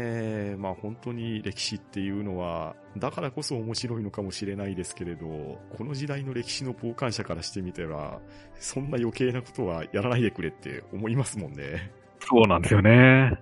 [0.63, 8.21] まあ本当に歴史っていうのは、だからこそ面白いのかもしれないですけれど、この時代の歴史の傍観者からしてみては、
[8.59, 11.91] そんな余計なことはやらないでくれって思いますもんね。
[12.21, 13.37] そうなんですよね。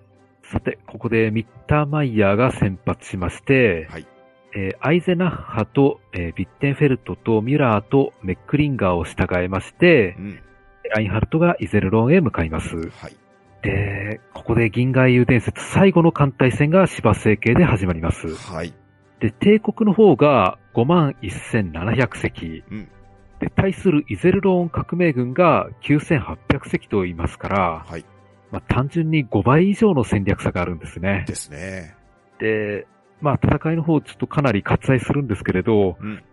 [0.52, 4.08] さて、ここでミッターマイヤーが先発しまして、はい。
[4.56, 10.40] えーアイゼナッハと、えービッテンフェルトとミュラーとメックリンガーを従えましてう、ん。
[10.96, 12.76] ラインハルトがイゼルロンへ向かいます。
[12.90, 13.16] はい。
[13.62, 18.36] で、ここで銀河英雄伝説最後の艦隊戦が芝成形で始まります。
[18.36, 18.74] はい。
[19.20, 22.64] で、帝国の方が51,700隻。
[22.72, 22.90] うん
[23.42, 28.06] で、対するイゼルローン革命軍が9,800隻と言いますから、はい。
[28.52, 31.26] まあ、単純に5倍以上の戦略差があるんですね。
[31.28, 31.96] ですね。
[32.40, 32.86] で、
[33.20, 36.24] まあ、戦いの方ちょっとかなり割愛するんですけれど、うん。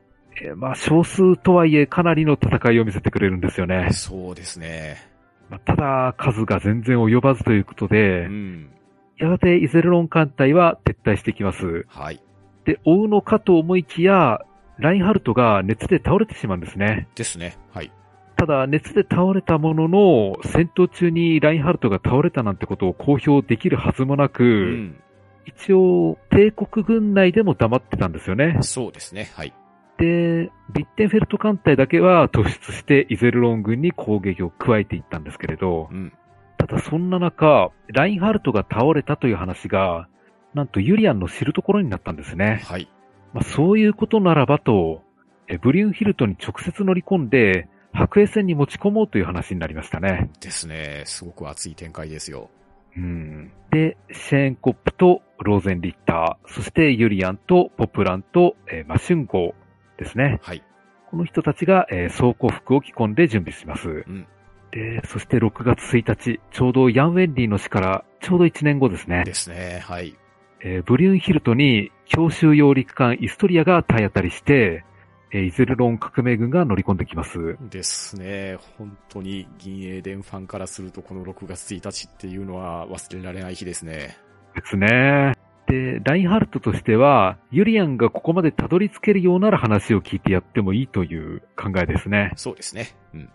[0.43, 3.89] えーまあ、少数とはいえかなりの戦いを見せてくれるんですよね。
[3.93, 5.08] そうですね。
[5.51, 8.71] まあ、ただ、数が全然及ばずということで、うん。
[9.19, 11.87] やがてイゼルロン艦隊は撤退していきます。
[11.89, 12.23] はい。
[12.65, 14.41] で、追うのかと思いきや、
[14.79, 17.09] ラインハルトが熱で倒れてしまうんですね。
[17.15, 17.59] ですね。
[17.73, 17.91] はい。
[18.37, 25.03] ただ、熱で倒れたものの、戦闘中にラインハルトが倒れたなんてことを公表できるはずもなく、うん。
[25.47, 28.59] 一応、帝国軍内でも黙ってたんですよね。
[28.61, 29.31] そうですね。
[29.35, 29.53] はい。
[29.99, 36.13] で、ビッテンフェルト艦隊だけは突出してイゼルロン軍に攻撃を加えていったんですけれどう、ん。
[36.57, 40.09] ただそんな中、ラインハルトが倒れたという話が、
[40.55, 42.63] なんとユリアンの知るところになったんですね。
[42.65, 42.89] はい。
[43.33, 45.03] まあ、そういうことならばと、
[45.49, 50.31] えブリュンヒルトに直接乗り込んで、白衛戦に持ち込もうという話になりましたね。
[50.41, 51.03] ですね。
[51.07, 52.51] すごく熱い展開ですよ。
[52.97, 53.51] うん。
[53.71, 59.68] で、シェーンコップとローゼンリッター、そしてユリアンとポプランと、えーマシュンゴー
[59.99, 60.39] ですね。
[60.43, 60.63] はい。
[61.11, 63.89] この人たちが、えー装甲服を着込んで準備します。
[63.89, 64.27] うん。
[64.71, 69.25] で、そして6月1日、ちょうどヤン・ウェンリーの死からちょうど1年後ですね。
[69.25, 69.81] ですね。
[69.85, 70.15] はい。
[70.61, 74.85] えーブリュンヒルトに強襲揚陸艦イストリアが体当たりして、
[75.33, 77.57] えーイゼルロン革命軍が乗り込んできます。
[77.71, 78.59] ですね。
[78.77, 84.17] 本当に銀英伝ファンからするとこの6月1日っていうのは忘れられない日ですね。
[84.55, 85.33] ですね。
[85.69, 92.33] で、ラインハルトとしては、ユリアンがここまでたどり着けるようなら話を聞いてやってもいいという考えですね。
[92.37, 92.89] そうですね。
[93.15, 93.31] うん。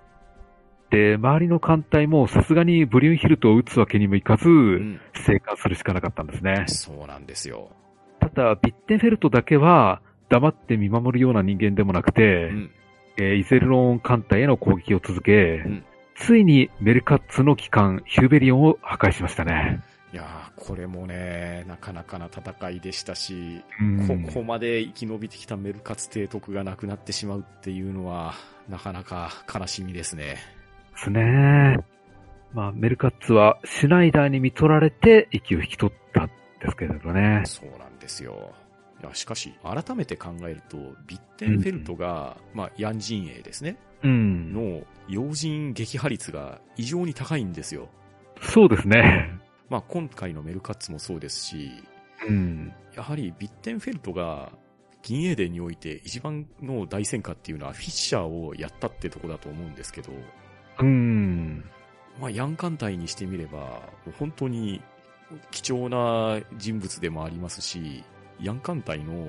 [0.89, 4.99] で、周りの艦隊もさすがにブリュンヒルトを撃つわけにもいかず、うん。
[5.13, 6.65] 生還するしかなかったんですね。
[6.67, 7.69] そうなんですよ。
[8.19, 12.71] ただ、ビッテンフェルトだけは黙って見守るような人間でもなくて、うん。
[13.17, 15.83] えーイゼルロン艦隊への攻撃を続け、ん
[16.15, 19.81] ついにメルカッツの機関ヒューベリオンを破壊しましたね。
[20.13, 28.35] いやー、これもね、なかなかな戦いでしたし、うんここまで生き延びてきたメルカツ提督がなくなってしまうっていうのは、
[28.69, 30.37] なかなか悲しみですね。
[30.93, 31.79] ですね。
[32.53, 37.41] まあ、メルカッツはシュナイダーに見取られて息を引き取ったんですけれどね。
[37.45, 38.53] そうなんですよ。
[39.01, 44.53] いや、しかし、改めて考えると、ビッテンフェルトが、まあ、ヤン陣営ですね、うん。
[44.53, 47.89] の要人撃破率が異常に高いんですよ。
[48.41, 49.42] そうですね。
[49.73, 51.71] まあ、今回のメルカッツもそうですし、
[52.27, 52.71] うん。
[52.95, 54.51] やはりビッテンフェルトが、
[55.01, 60.11] 銀英伝において一番の大戦果っていうのはフィッシャーをやったってとこだと思うんですけど、
[60.77, 61.65] うん。
[62.21, 63.81] まあ、ヤン艦隊にしてみれば、
[64.19, 64.79] 本当に
[65.49, 68.03] 貴重な人物でもありますし、
[68.39, 69.25] ヤン艦隊のも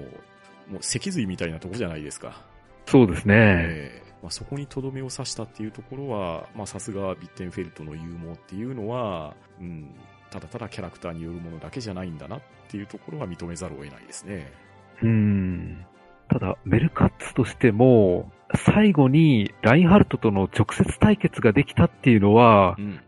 [0.75, 2.45] う脊髄みたいなとこじゃないですか。
[2.85, 3.35] そうですね。
[3.35, 9.95] ええまあ、そこにとどめを刺したっていうところは、まあさすがビッテンフェルトの勇猛っていうのは、うん、
[10.35, 14.53] ただただキャラクターによるものだけじゃないんだなっていうところは認めざるを得ないですね。
[15.01, 15.87] うん。
[16.29, 23.01] ただ、メルカッツとしても、最後にラインハルトとの直接対決ができたっていうのはう、ん、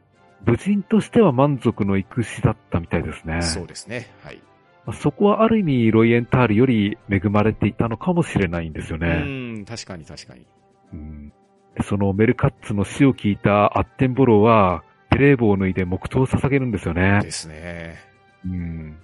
[0.45, 3.43] 武人としては満足のいく詩だったみたいですね。
[3.43, 4.09] そうですね。
[4.23, 4.41] はい。
[4.85, 9.63] まあそこはある意味、ロイエンタールより恵まれていたのかもしれないんですようね。
[9.63, 10.47] ん、確かに確かに。
[10.93, 11.33] うん
[11.75, 14.85] でそのメルカッツの死を聞いたアッテンボローは、
[15.17, 17.21] ベレー帽を脱いで黙祷を捧げるんですよね。
[17.23, 17.97] ですね。
[18.45, 18.99] うん。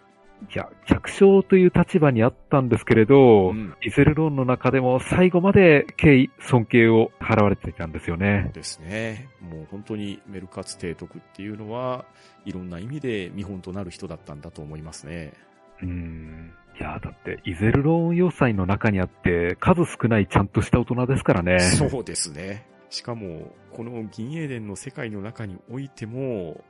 [0.53, 8.51] いや、客将という立場にあったんですけれど、うん、イゼルローンの中でも最後まで敬意、尊敬を払われていたんですよね。
[8.53, 9.29] ですね。
[9.41, 12.05] もう本当にメルカツ提督っていうのは、
[12.45, 15.33] いろんな意味で見本となる人だったんだと思いますね。
[15.81, 16.53] うん。
[16.79, 21.61] いや、だって、イゼルローン要塞の中にあって、数少ないちゃんとした大人ですからね。
[21.61, 22.67] そうですね。
[22.93, 26.63] しかも、この銀英伝の世界の中においても、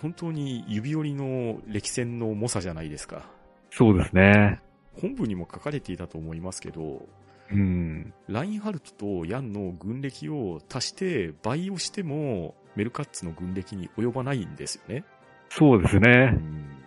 [0.00, 3.28] 本当に指折りの歴戦の猛者じゃないですか。
[3.70, 4.60] そうですね。
[5.00, 7.06] 本部にも書かれていたと思いますけど、
[7.50, 8.14] うん。
[8.28, 15.04] ラインハルトとヤンの軍歴を足して倍をしても、メルカッツの軍歴に及ばないんですよね。
[15.50, 16.10] そうですうね。
[16.30, 16.34] ん、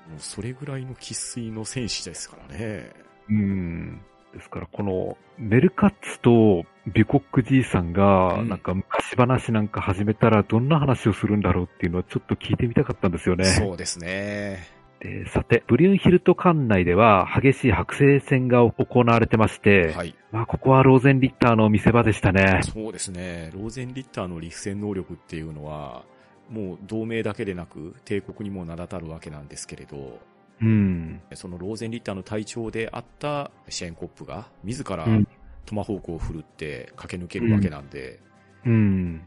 [0.10, 2.92] もうそれぐらいの生粋の戦士ですからね。
[3.30, 4.02] うん。
[4.34, 13.46] ですから、この、メルカッツとビュコックじいさんが、うんなんか昔話なんか始めたらどんな話をするんだろうっていうのはちょっと聞いてみたかったんですよね。
[13.46, 14.78] そうですね。
[15.00, 20.16] でさて、ブリュンヒルト管内では激しい白星戦が行われてまして、はい。
[20.32, 22.62] まあここはローゼンリッターの見せ場でしたね。
[22.64, 23.52] そうですね。
[23.54, 26.04] ローゼンリッターの陸戦能力っていうのは、
[26.50, 30.20] もう同盟だけでなく帝国にも名だたるわけなんですけれど、
[30.62, 31.22] うん。
[31.34, 35.28] そのローゼンリッターの隊長であったシェーンコップが自らうん
[35.68, 38.20] トマホークを振るって駆け抜けるわけなんで、
[38.66, 39.22] うん。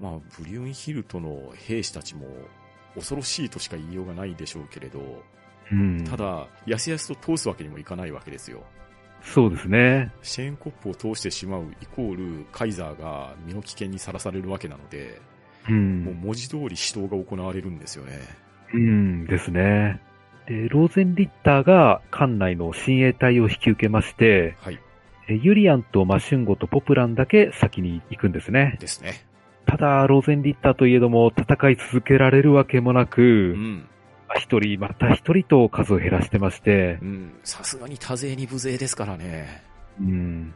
[0.00, 2.26] まあ、ブリュンヒルトの兵士たちも
[2.94, 5.00] 恐ろしいとしか言いようがないでしょうけれど、
[5.70, 6.04] うん。
[6.04, 8.64] ただ、やすやすと通すわけにもいかないわけですよ。
[9.22, 10.12] そうですね。
[10.22, 15.20] シェーンコップを通してしまうイコール、カイザーが身の危険にさらされるわけなので、
[15.68, 15.72] う。
[15.72, 18.20] もうん文字通り指導が行われるんですよね。
[18.74, 20.00] うんですね。
[20.46, 24.78] で、ローゼンリッターが艦内の親衛隊を引き受けまして、はい。
[25.26, 28.76] えユリアンとマシュンゴとポプランだけ先に行くんですね。
[28.78, 29.24] ですね。
[29.66, 33.88] ただ、ローゼンリッターといえども戦い続けられるわけもなうく、ん。
[34.36, 37.32] 一人また一人と数を減らしてましてう、ん。
[37.44, 39.62] さすがに多勢に無勢ですからね。
[40.00, 40.54] うん。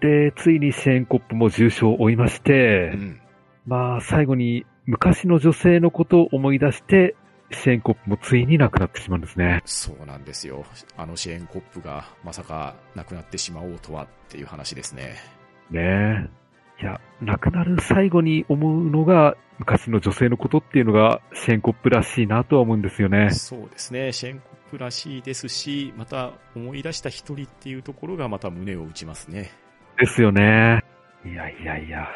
[0.00, 3.20] で、ついにシェーンコップも重傷を負いまして、うん。
[3.66, 7.16] まあ、最後に昔の女性のことを思い出して、
[7.50, 9.62] シェーンコップもついに亡くなってしまうんですね。
[9.64, 10.64] そうなんですよ。
[10.96, 15.16] あのシェーンコップがまさか亡くなってしまおうとはっていう話ですね。
[15.70, 16.44] ねえ。
[16.82, 23.30] いや、亡くなる最後に思うのが、昔の女性のことっていうのが、シェーンコップらしいなとは思うんですよね。
[23.30, 24.12] そうですね。
[24.12, 29.52] シェーンコップらしいですし、また思い出した一人っていうところがまた胸を打ちますね。
[29.98, 30.82] ですよね。
[31.24, 32.08] いやいやいや。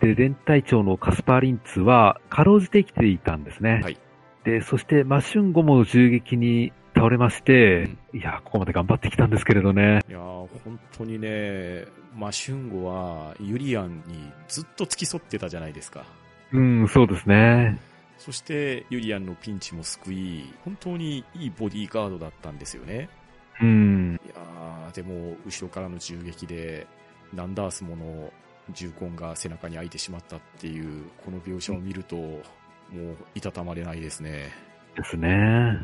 [0.00, 3.80] で、連隊長のカスパーリンツは、かろうじて生きていたんですね。
[3.82, 3.98] はい
[4.44, 10.00] で、そしてマシュンゴも銃撃に倒れまして、いや、ここまで頑張ってきたんですけれどね。
[10.08, 11.84] いやー、本当にね、
[12.16, 16.04] マシュンゴはユリアンにずっと付き添ってたじゃないですか。
[16.52, 17.80] うん、そうですね。
[18.18, 23.08] そしてユリアンのピンチも救い、本当にいいボディーガードだったんですよね。
[23.60, 26.86] うん、いやーでも、後ろからの銃撃で、
[27.32, 28.32] ナンダースもの
[28.72, 32.42] 銃痕が背中に開いてしまったっていう、この描写を見ると、
[32.90, 34.50] もう、いたたまれないですね。
[34.96, 35.78] ですね。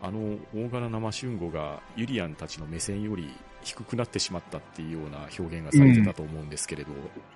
[0.00, 3.30] あの、大柄なマシュンゴが、ユリアンたちの目線より
[3.62, 6.92] 低くなってしまったっていうような表現がされてたと思うんですけれど、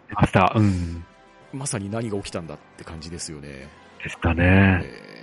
[0.09, 0.53] 出ました。
[0.57, 1.05] うん。
[1.53, 3.69] まさに何が起きたんだって感じですよね。
[4.03, 4.81] でしたね。
[4.85, 5.23] えー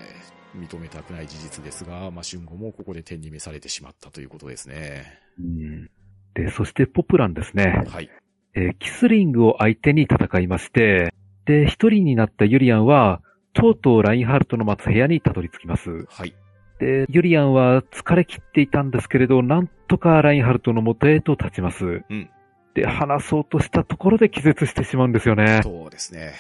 [0.56, 5.20] 認めたくない事実ですが、マシュンゴもここで天に召されてしまったということですね。
[5.40, 5.90] うん
[6.34, 7.84] で、そしてポプランですね。
[7.88, 8.10] はい。
[8.56, 11.14] えーキスリングを相手に戦いまして、
[11.46, 13.22] で、一人になったユリアンは、
[13.54, 16.06] とうとうラインハルトの待つ部屋にたどり着きます。
[16.10, 16.34] はい。
[16.80, 22.04] で、ユリアンは疲れ切っていたんですけれど、なんとかラインハルトの元へと立ちます。
[22.10, 22.30] うん。
[22.74, 25.62] で、話そうとしたところで気絶してしまうんですよね。
[25.64, 26.34] そうですね。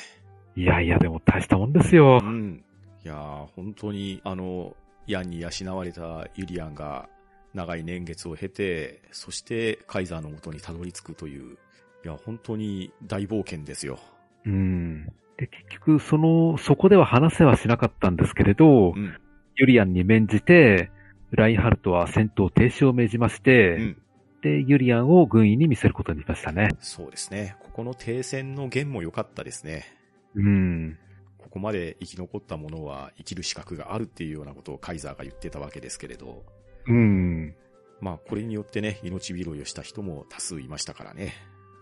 [0.55, 2.25] いやいや、でも大したもんですよう。
[2.25, 2.63] ん。
[3.03, 4.75] いやー本当に、あの、
[5.07, 7.09] ヤンに養われたユリアンが、
[7.53, 11.57] 長い年月を経て、そしてカイザーの元にたどり着くという、
[12.05, 13.99] いや、本当に大冒険ですよ。
[14.45, 15.07] うん。
[15.39, 19.17] で、結局、その、そこでは話せはしなかったんですけれどう、ん。
[19.55, 20.91] ユリアンに免じて、
[21.31, 24.01] ラインハルトは戦闘停止を命じまして、うん。
[24.41, 26.69] で、ユリアンを軍医に見せることにしましたね。
[26.81, 27.55] そうですね。
[27.61, 29.85] ここの停戦の弦も良かったですね。
[30.35, 30.97] うん。
[31.37, 36.43] ここまで生き残った者は生きる資格があるっていうようなことをカイザーが言ってたわけですけれど、
[36.85, 37.55] うん。
[38.01, 41.33] まあこれによってね、命拾いをした人も多数いましたからね。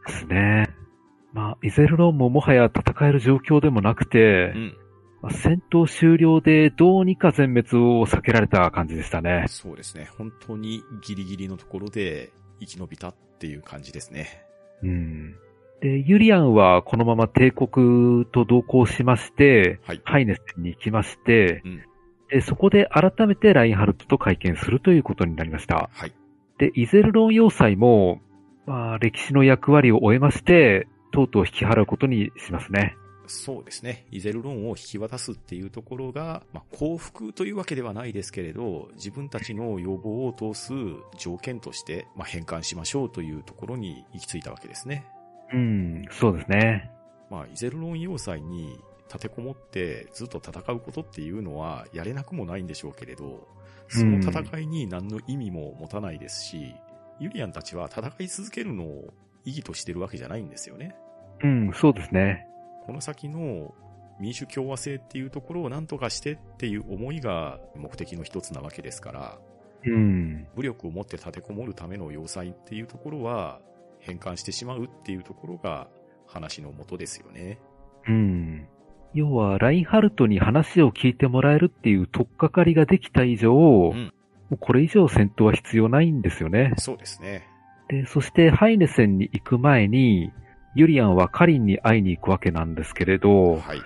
[0.08, 0.87] ですね。
[1.34, 4.78] まあ、イゼルロンももはや戦える状況でもなくて、うん。
[5.22, 9.46] まあ戦闘終了でどうにか全滅を避けられた感じでしたね。
[9.48, 10.10] そうですね。
[10.18, 14.44] 本当にギリギリのところで生き延びたっていう感じですね。
[14.84, 15.36] うん。
[15.82, 20.02] で、ユリアンはこのまま帝国と同行しまして、はい。
[20.06, 21.84] ハイネスに行きまして、うん
[22.30, 25.90] で、そこで改めてラインハルトと会見するということになりました。
[25.94, 26.14] はい。
[26.58, 28.22] で、イゼルロン要塞も、
[28.66, 30.88] まあ、歴史の役割を終えまして、
[31.18, 32.96] とうとう引き払うことにしますね。
[33.26, 34.06] そうですね。
[34.12, 40.74] イゼルロンを引き渡すっていうところが、まあ、幸福というわけではないですけれど、自分たちの要望を通す
[41.18, 45.08] 条件として、まあ、返還しましょうというところに行き着いたわけですね。
[45.52, 46.92] うん、そうですね。
[47.32, 53.48] まあ、イゼルロン要塞に立てこもってずっと戦うことっていうのはやれなくもないんでしょうけれど、
[53.90, 56.76] その戦いに何の意味も持たないですし、
[57.20, 59.14] ユリアンたちは戦い続けるのを
[59.44, 60.96] 意義としてるわけじゃないんですよね。
[61.44, 62.48] うん、そうですね。
[62.86, 63.74] この先の
[64.20, 69.38] 民主共和制っていうところを何とかしてっていう思いが目的の一つなわけですから、
[69.86, 73.60] うん、武力を持って立てこもるための要塞っていうところは
[74.00, 75.88] 返還してしまうっていうところが
[76.28, 77.60] 話の元ですよね。
[78.08, 78.68] うん。
[79.14, 84.14] 要は、ラインハルトに話を聞いてもらえるっていう取っかかりができた以上、ん
[84.50, 86.74] もうこれ以上戦闘は必要ないんですよね。
[86.78, 87.48] そうですね。
[87.90, 90.32] で、そしてハイネセンに行く前に、
[90.78, 93.82] ユリアンはカリンに会いに行くわけなんですけれど、はい。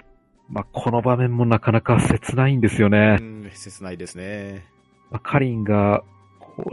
[0.50, 3.24] まあ、この場面もなかなか切ないんですよねう。
[3.24, 4.66] ん、切ないですね。
[5.10, 6.04] まあ、カリンが、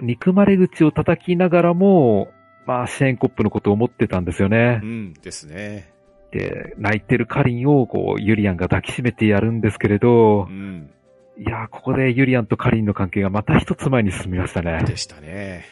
[0.03, 2.29] 憎まれ口を叩きながらも、
[2.67, 4.87] まあ、シェーンコップのことを思ってたんですよねう。
[4.87, 5.93] んですね。
[6.33, 10.91] で、泣いてるカリンを、こう、ユリアンが抱きしめてやるんですけれどう、ん。
[11.39, 14.83] いやー、ここでユリアンとカリンの関係がまた一つ前に進みましたね。
[14.85, 15.65] でしたね。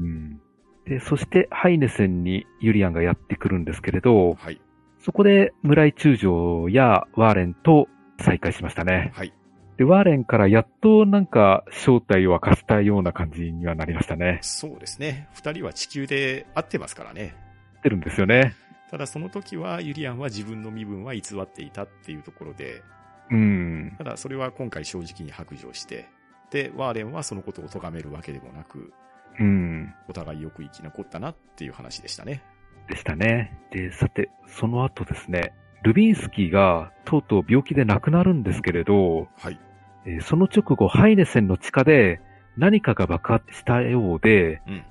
[0.00, 0.40] うん。
[0.86, 4.60] で、そして、ハイネセンにユリアンがやってくるんですけれど、はい。
[5.00, 9.12] そこで村井中将やワーレンと再会しましたね。
[9.14, 9.32] はい。
[9.78, 14.40] で、ワーレンからやっとなんか正体を明かしたような感じにはなりましたね。
[14.42, 15.28] そうですね。
[15.32, 17.34] 二人は地球で会ってますからね。
[17.76, 18.54] 知ってるんですよね。
[18.90, 22.82] ただその時はユリアンは自分の身分は偽っていたっていうところで、
[23.30, 23.94] うん。
[23.96, 26.10] ただそれは今回正直に白状して、
[26.50, 28.92] で、ワーレンはそのことを咎めるわけでもなく、
[29.38, 29.94] うん。
[30.08, 32.42] お互いよく生き残ったなっていう話でしたね。
[32.88, 33.58] でしたね。
[33.70, 39.58] で、さて、その後ですね、ルビンスキーがとうとう病気で亡くなるんですけれど、はい。
[40.06, 42.20] えーその直後、ハイネセンの地下で
[42.56, 44.84] 何かが爆発したようで、うん。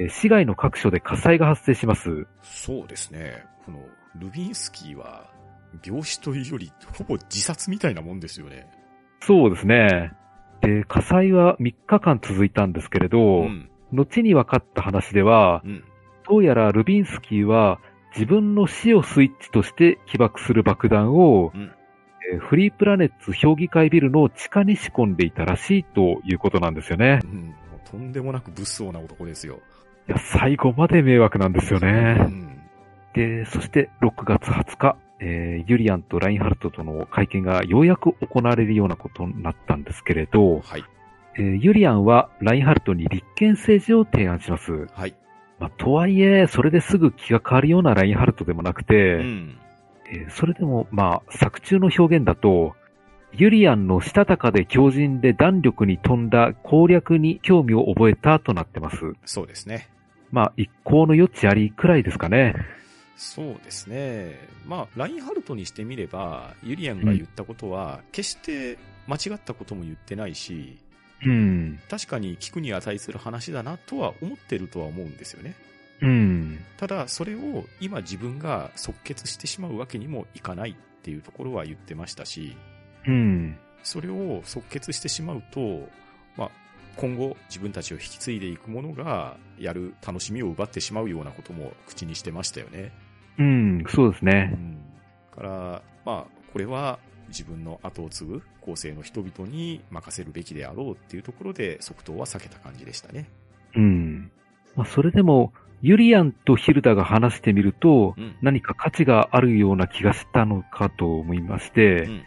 [0.00, 2.26] えー市街の各所で火災が発生します。
[2.42, 3.44] そうですね。
[3.64, 3.80] この、
[4.16, 5.30] ルビンスキーは、
[5.84, 8.68] 病死というより、ほぼ自殺みたいなもんですよね。
[9.20, 10.12] そうですね。
[10.60, 13.70] で、火災は3日間続いたんですけれど、うん。
[13.92, 15.84] 後に分かった話では、うん。
[16.28, 17.80] どうやらルビンスキーは
[18.14, 21.72] 自分の死をスイッチとして起爆する爆弾を、うん
[22.32, 27.26] えーフリープラネッツ評議会ビルの地下に仕込んでいたらしいということなんですよねう。
[27.26, 27.54] ん。
[27.90, 29.58] とんでもなく物騒な男ですよ。
[30.08, 32.14] いや、最後まで迷惑なんですようね。
[32.14, 32.62] ん。
[33.12, 40.84] で、そして6月20日、えーユリアンとラインハルトとの会見がようやく行われるようなことになったんですけれど、はい。
[41.36, 44.86] えーユリアンはラインハルトに立憲政治を提案します。
[44.92, 45.14] はい。
[45.58, 49.58] まあ、とはいえ、それですぐ気が変わるようなラインハルトでもなくて、うん。
[50.06, 52.74] えーそれでも、まあ、作中の表現だと、
[53.34, 58.98] ユリアンのしたたかで強靭で弾力に富んだ攻略に興味を覚えたとなってます。
[59.24, 59.88] そうですね。
[60.30, 62.54] まあ、一向の余地ありくらいですかね。
[63.16, 64.38] そうですね。
[64.66, 70.91] まあ、ラインハルトにしてみれば、ユリアンが言ったことは、決して間違ったことも言ってないし、うん。
[71.88, 75.54] 確かに聞くに値する話だなとは思ってるとは思うんですよね。
[76.00, 76.58] うん。
[76.76, 82.56] ただ、それを今自分が即決してしまうわけにもいかないっていうところは言ってましたし、
[83.06, 83.56] うん。
[83.82, 85.88] それを即決してしまうと、
[86.36, 86.50] まあ、
[86.96, 92.92] 今後自分たちを引き継いでいくものがやる楽しみを奪ってしまうようなことも口にしてましたよね。
[93.38, 94.42] うん、そうですうね。
[94.44, 94.78] ん。
[95.34, 96.98] から、まあ、これは
[97.32, 103.28] 自分の後を継ぐ後世の人々に任せるべきであろうっていうところで即答は避けた感じでしたね。
[103.74, 104.30] うん。
[104.76, 108.36] まあ、それでも、ユリアンとヒルダが話してみると、うん。
[108.42, 112.22] 何か価値があるような気がしたのかと思いまして、うん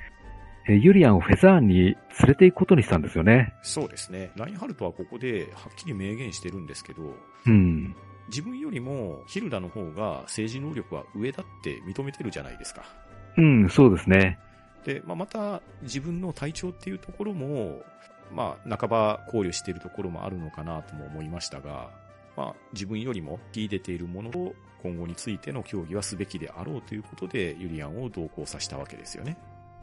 [0.68, 1.96] えーユリアンをフェザーンに連
[2.28, 3.54] れて行くことにしたんですよね。
[3.62, 4.32] そうですね。
[4.36, 7.14] ラインハルトはここではっきり明言してるんですけど、
[7.46, 7.96] うん。
[8.30, 12.84] 自分よりもヒルダの方が政治能力は上だって認めてるじゃないですか。
[13.38, 14.40] うん、そうですね。
[14.86, 17.82] で、まあ、また自分の体調っていうところも、
[18.32, 21.90] まあ、半ば考慮しているところもあるのかなとも思いましたが、
[22.38, 29.36] まあ、自分よりも聞い出ているものと今後についての協議はすべきであろうということで、ユリアンを同行させたわけですよね。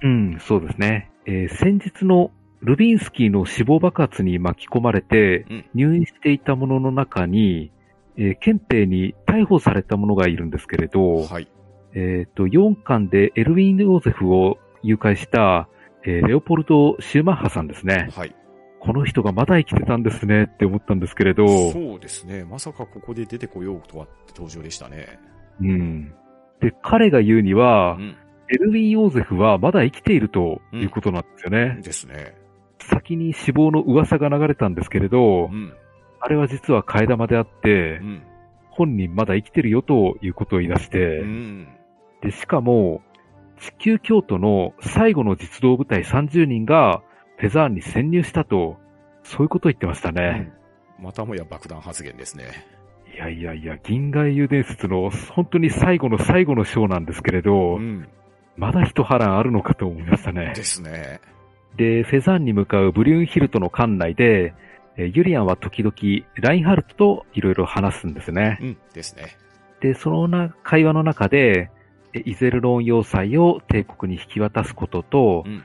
[0.03, 1.11] うん、そうですね。
[1.26, 2.30] えー先日の
[2.61, 7.72] ルビンスキーの死亡爆発に巻き込まれてうん入院していたものの中に、
[8.16, 11.48] えー憲兵に逮捕された者がいるんですけれど、はい。
[11.94, 15.68] えっ、と、4巻でエルウィン・ヨーゼフを誘拐した、
[16.04, 18.08] えーレオポルド・シューマッハさんですね。
[18.14, 18.34] はい。
[18.80, 22.44] この人がまだ生きてたんですねって思ったんですけれど、そうですね。
[22.44, 25.20] まさかここで出てこようとはって登場でしたね。
[25.60, 26.12] うん。
[26.60, 28.16] で、彼が言うには、うん。
[28.48, 31.78] エルウィン・ヨーゼフはまだ生きているということなんですよね。
[31.80, 32.34] ですね。
[32.80, 35.72] 先に死亡の噂が流れたんですけれど、うん。
[36.20, 38.22] あれは実は替え玉であってう、ん。
[38.70, 41.68] 本人まだ生きてるよということを言い出して、うん。
[42.20, 43.02] で、しかも、
[43.61, 47.03] 地球京都の最後の実動部隊30人が
[47.38, 48.76] フェザーンに潜入したと、
[49.24, 50.53] そういうことを言ってましたね。
[50.98, 52.44] またもや爆弾発言ですね。
[53.14, 58.09] いやいやいや、銀河英雄伝説の本当に最後の最後の章なんですけれど、うん。
[58.57, 60.62] まだ一波乱あるのかと思いましたねで。
[60.62, 61.20] すね。
[61.76, 64.55] で、フェザーンに向かうブリュンヒルトの館内で、
[64.96, 65.94] えーユリアンは時々
[66.36, 68.59] ラインハルトといろいろ話すんですね。
[68.61, 68.76] うん。
[68.92, 69.36] ですね。
[69.80, 71.81] で、そのな会話の中で、え
[72.20, 75.64] イゼルロン要塞を帝国に引き渡すことと、うん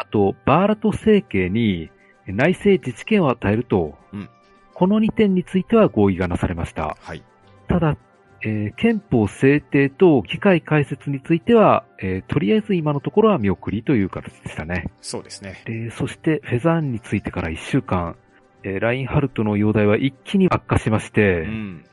[0.00, 1.90] あと、バーラト政権に
[2.28, 4.28] え内政自治権を与えると、うん
[4.74, 6.96] この2点については合意がなされました。
[7.00, 7.24] はい。
[7.66, 7.96] ただ、
[8.44, 14.84] えー憲法制定と議会開設については、えーとりあえず今のところは見送りという形でしたね。
[15.00, 15.60] そうですね。
[15.64, 18.14] で、そしてフェザーンについてから1週間、
[18.62, 21.84] えーラインハルトの容体は一気に悪化しまして、うん。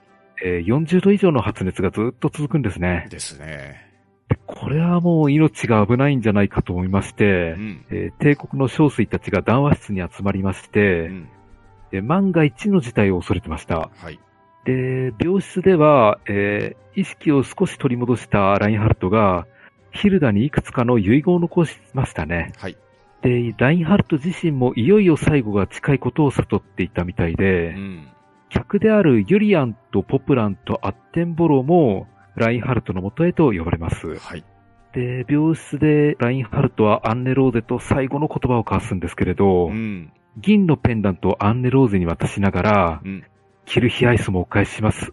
[0.43, 3.07] えー40度以上の発熱がずっと続くんですね。
[3.09, 3.84] ですね。
[4.35, 7.85] でこれはもう命が危ないんじゃないかと思いましてう、ん。
[7.89, 11.29] えー帝国の将帥たちが談話室に集まりましてう、ん。
[11.91, 13.89] で万が一の事態を恐れてました。
[13.95, 14.19] はい。
[14.65, 19.45] で、病室では、えー意識を少し取り戻したラインハルトが、
[19.91, 22.53] ヒルダにいくつかの遺言を残しましたね。
[22.57, 22.77] はい。
[23.21, 28.07] で、ラインハルト自身もいよいよ最後が近いことを悟っていたみたいで、うん。
[28.49, 34.15] 客であるユリアンとポプランとアッテンボロも、ラインハルトの元へと呼ばれます。
[34.17, 34.43] はい。
[34.93, 40.11] で、病室でラインハルトはアンネローゼと最後の言葉を交わすんですけれど、うん。
[40.37, 43.23] 銀のペンダントをアンネローゼに渡しながら、うん。
[43.65, 45.11] キルヒアイスもお返しします。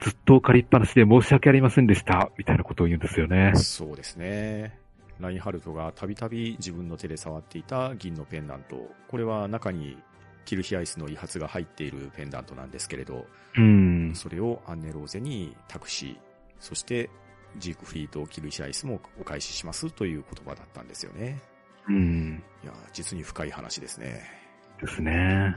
[0.00, 2.30] ずっと借りっぱなしで申し訳ありませんでした。
[2.38, 3.52] みたいなことを言うんですよね。
[3.54, 4.78] そうですね。
[5.20, 8.90] ラインハルトがたびたび自分の手で触っていた銀のペンダント。
[9.08, 9.98] これは中に
[10.46, 14.12] キルヒアイスの遺髪が入っているペンダントなんですけれど、うん。
[14.14, 16.18] それをアンネローゼに託し、
[16.60, 17.10] そして
[17.58, 21.40] ジークフリーとキルヒアイスもお返ししますという言葉だったんですよね。
[21.88, 22.42] うん。
[22.62, 24.22] いや、実に深い話ですね。
[24.80, 25.56] ですね。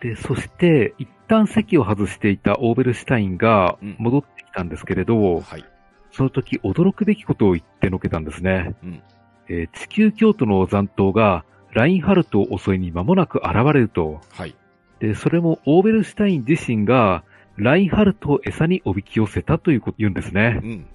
[0.00, 5.64] で、そして、一旦席を外していたオーベルシュタインがうん戻ってきたんですけれど、はい。
[6.10, 8.74] その時驚くべきことを言ってのけたんですね。
[8.82, 9.02] うん。
[9.48, 14.20] えー地球京都の残党がラインハルトを襲いに間もなく現れると。
[14.32, 14.54] はい。
[15.00, 17.24] で、それもオーベルシュタイン自身が
[17.62, 20.66] ラインハルトを餌におびき寄せたということを言うんですねう。
[20.66, 20.86] ん。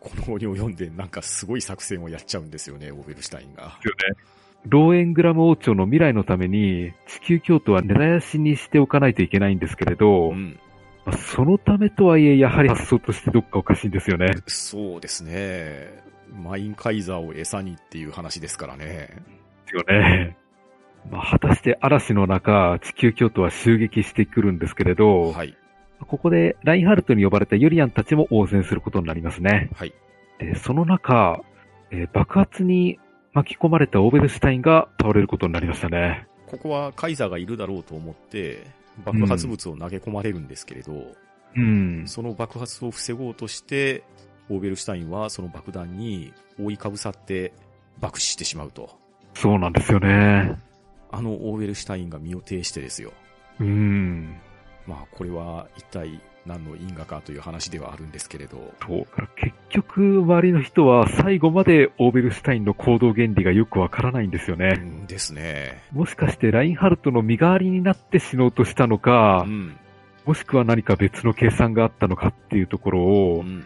[0.00, 3.78] この本を読んでなんかすごい作戦をやっちゃうんですよね、オーベルシュタインが。
[4.66, 10.58] ローエングラム王朝の未来のために地球京都は狙い足しにしておかないといけないんですけれど、うん。
[11.04, 14.28] まあそのためとはいえやはり発想としてどっかおかしいんですよね。
[14.46, 16.02] そうですね。
[16.32, 18.84] マインカイザーを餌にっていう話ですからね。
[18.86, 19.14] で
[19.66, 20.36] すよね。
[21.10, 25.56] まあ、果たして嵐の中、地球京都は襲撃してくるんですけれど、はい。
[26.06, 29.70] ここでラインハルトに呼ばれたユリアンたちも応戦することになりますね。
[29.74, 29.94] はい。
[30.38, 31.42] で、その中、
[31.90, 32.98] えー爆発に
[33.34, 36.26] 巻き込まれたオーベルシュタインが倒れることになりましたね。
[36.46, 38.66] ここはカイザーがいるだろうと思って、
[39.04, 41.14] 爆発物を投げ込まれるんですけれど、
[41.54, 42.04] うん。
[42.06, 44.04] その爆発を防ごうとして、
[44.50, 47.52] オーベルシュタインはその爆弾に覆いかぶさって
[48.00, 48.98] 爆死してしまうと。
[49.34, 50.56] そうなんですよね。
[51.10, 53.12] あのオーベルシュタインが身を挺してですよ。
[53.60, 54.36] うん。
[54.86, 59.06] まあこれは一体何の因果かという話ではあるんですけれど、そう。
[59.36, 64.74] 結局、周りの人は最後までオーベルシュタインの行動原理がよくわからないんですようね。
[64.74, 65.82] んですね。
[65.92, 69.76] もしかしてラインハルトの身代わりになって死のうとしたのかう、ん。
[70.24, 73.64] もしくは何か別の計算があったのかっていうところをう、ん。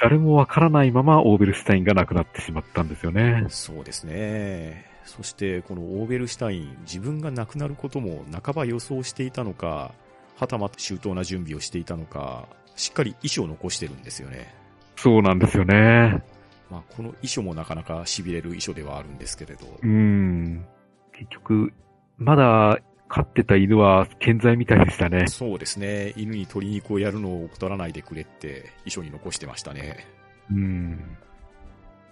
[0.00, 3.46] 誰もわからないままオーベルシュタインが亡くなってしまったんですよね。
[3.48, 4.84] そうですね。
[5.04, 9.92] そして、このオーベルシュタイン、自分が亡くなることも半ば予想していたのか、
[10.36, 14.54] はたまた周到な準備をしていたのか、しっかり遺書を残してるんですよね。
[14.96, 16.22] そうなんですよね。
[16.70, 19.66] まあ、この遺書もなかなか痺れる遺書ではあるんですけれど。
[19.82, 20.66] うん。
[21.12, 21.72] 結局、
[22.18, 25.26] まだ飼ってた犬は健在みたいでしたね。
[25.28, 26.12] そうですね。
[26.16, 30.06] 犬に鶏肉をやるのを怠らないでくれって遺書に残してましたね。
[30.50, 31.16] うん。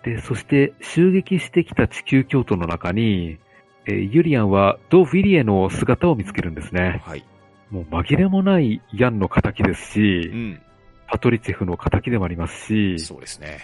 [0.05, 3.39] で、そして襲撃してきた地球京都の中に、
[3.87, 7.03] えーユリアンはド・フィリエの姿を見つけるんですね。
[7.05, 7.25] はい。
[7.71, 10.63] もう紛れもないヤンの仇ですうし、ん。
[11.07, 13.59] パトリチェフの仇でもありますし、そうですね。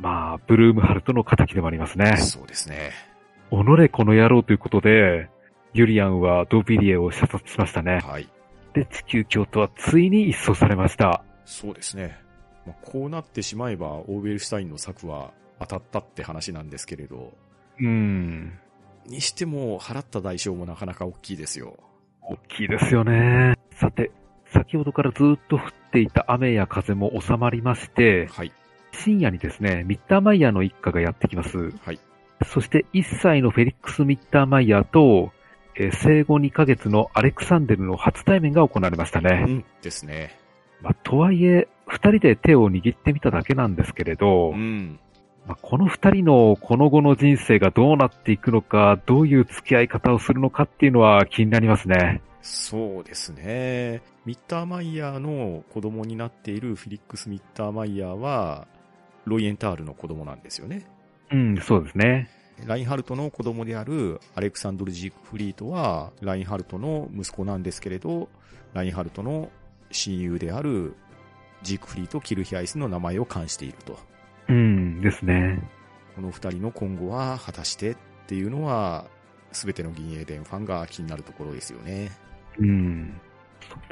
[0.00, 2.16] まあ、ブルームハルトの仇でもありますね。
[2.18, 2.92] そうですね。
[3.50, 5.28] 己この野郎ということで、
[5.72, 8.00] ユリアンはド・フィリエを射殺しましたね。
[8.04, 8.28] はい。
[8.74, 11.24] で、地球京都はついに一掃されました。
[11.44, 12.18] そうですね。
[12.66, 17.32] まあ、こうなってしまえば、オーベルシュタインの策は当たったって話なんですけれど、
[17.80, 18.58] うん。
[19.06, 21.76] にしても払った代償もなかなか大きいですよ。
[22.28, 23.54] 大きいですよね。
[23.72, 24.10] さて、
[24.52, 28.52] 先ほどからずっと降っていた雨や風も収まりまして、はい。
[28.92, 31.72] 深夜にですね、ミッターマイヤーの一家がやってきます。
[31.82, 31.98] はい。
[32.46, 35.32] そして1歳のフェリックス・ミッターマイヤーと、
[35.76, 39.30] えー生後2ヶ月のアレクサンデルの初対面が行われましたうね。
[39.44, 39.64] ん。
[39.82, 40.36] ですね。
[40.82, 44.98] まあ、とはいえ、二人で手を握ってみただけなんですけれど、うん。
[45.46, 52.20] まあ、この二人のこの後の人生がどうなっていくのか、どういう付き合い方をするのかっていうのは気になりますね。
[52.42, 54.02] そうですね。
[54.24, 58.66] ミッターマイヤーの子供になっているフィリックス・ミッターマイヤーは、
[59.24, 60.86] ロイエンタールの子供なんですよね。
[61.30, 62.30] うん、そうですね。
[62.66, 68.28] ラインハルトの子供であるアレクサンドル・ジークフリートは、ラインハルトの息子なんですけれど、
[68.74, 69.50] ラインハルトの
[69.90, 70.94] 親友である
[71.62, 73.98] ジークフリート・キルヒアイスの名前を冠していると。
[74.48, 75.60] うん、ですね。
[76.14, 77.96] この二人の今後は果たしてっ
[78.26, 79.06] ていうのは、
[79.52, 82.10] すべての銀英伝ファンが気になるところですよね。
[82.58, 83.20] うん。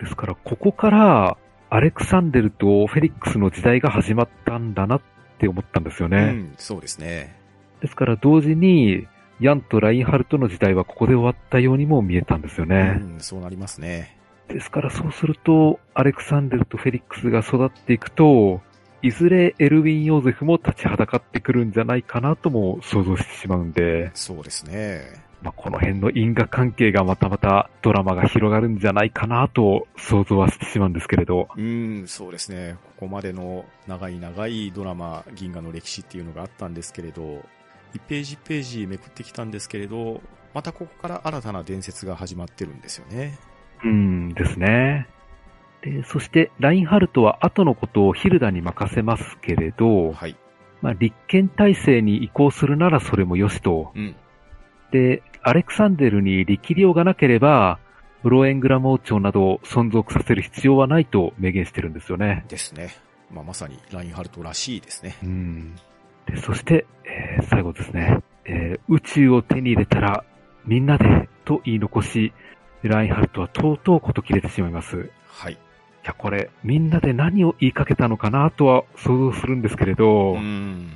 [0.01, 1.37] ですから、ここから、
[1.69, 5.01] アレクサンデルとフェリックスの時代が始まったんだなっ
[5.39, 6.19] て思ったんですよね。
[6.19, 7.39] うん、そうですね。
[7.81, 9.07] ですから、同時に、
[9.41, 12.93] ヤンとラインハルトの時代はここで終わったようにも見えたんですようね。
[12.93, 14.17] ん、そうなりますね。
[14.49, 18.63] ですから、そうすると、アレクサンデルとフェリックスが育っていくと、
[19.07, 25.25] いずれエルウィン・ヨーゼフも立ちはだかってくるんじゃないかなとも想像してしまうんで、そうですね。
[25.43, 31.49] まあ、この辺の因果関係がまたまたドラマが広がるんじゃないかなと想像はしてしまうんですけれど。
[31.57, 32.79] うん、そうですね。
[32.83, 37.45] ここまでの長い長いドラマ、銀河の歴史っていうのがあったんですけれど、
[37.95, 40.21] 1ページ1ページめくってきたんですけれど、
[40.53, 43.39] またここから新たな伝説が始まってるんですよね。
[43.85, 45.07] うんですね。
[45.87, 50.37] で、そして、ラインハルトは後のことをヒルダに任せますけれど、はい。
[50.83, 53.93] まあ、立憲体制に移行するならそれもよしと。
[53.95, 54.17] うん。
[54.91, 57.79] で、アレクサンデルに力量がなければ、
[58.25, 62.45] ブロエングラム王朝などを存続させる必要はないと明言してるんですよね。
[62.49, 62.91] ですね。
[63.33, 65.17] まあ、まさにラインハルトらしいですね。
[65.23, 65.77] うん。
[66.27, 68.19] で、そして、えー最後ですね。
[68.45, 70.25] えー宇宙を手に入れたら、
[70.65, 72.33] みんなで、と言い残し、
[72.83, 74.97] ラインハルトはとうとうこと切れてしまいます。
[74.97, 75.59] いはい。
[76.07, 80.93] や、これ、みんなで何を言いかけたのかなとは想像するんですけれど、うん。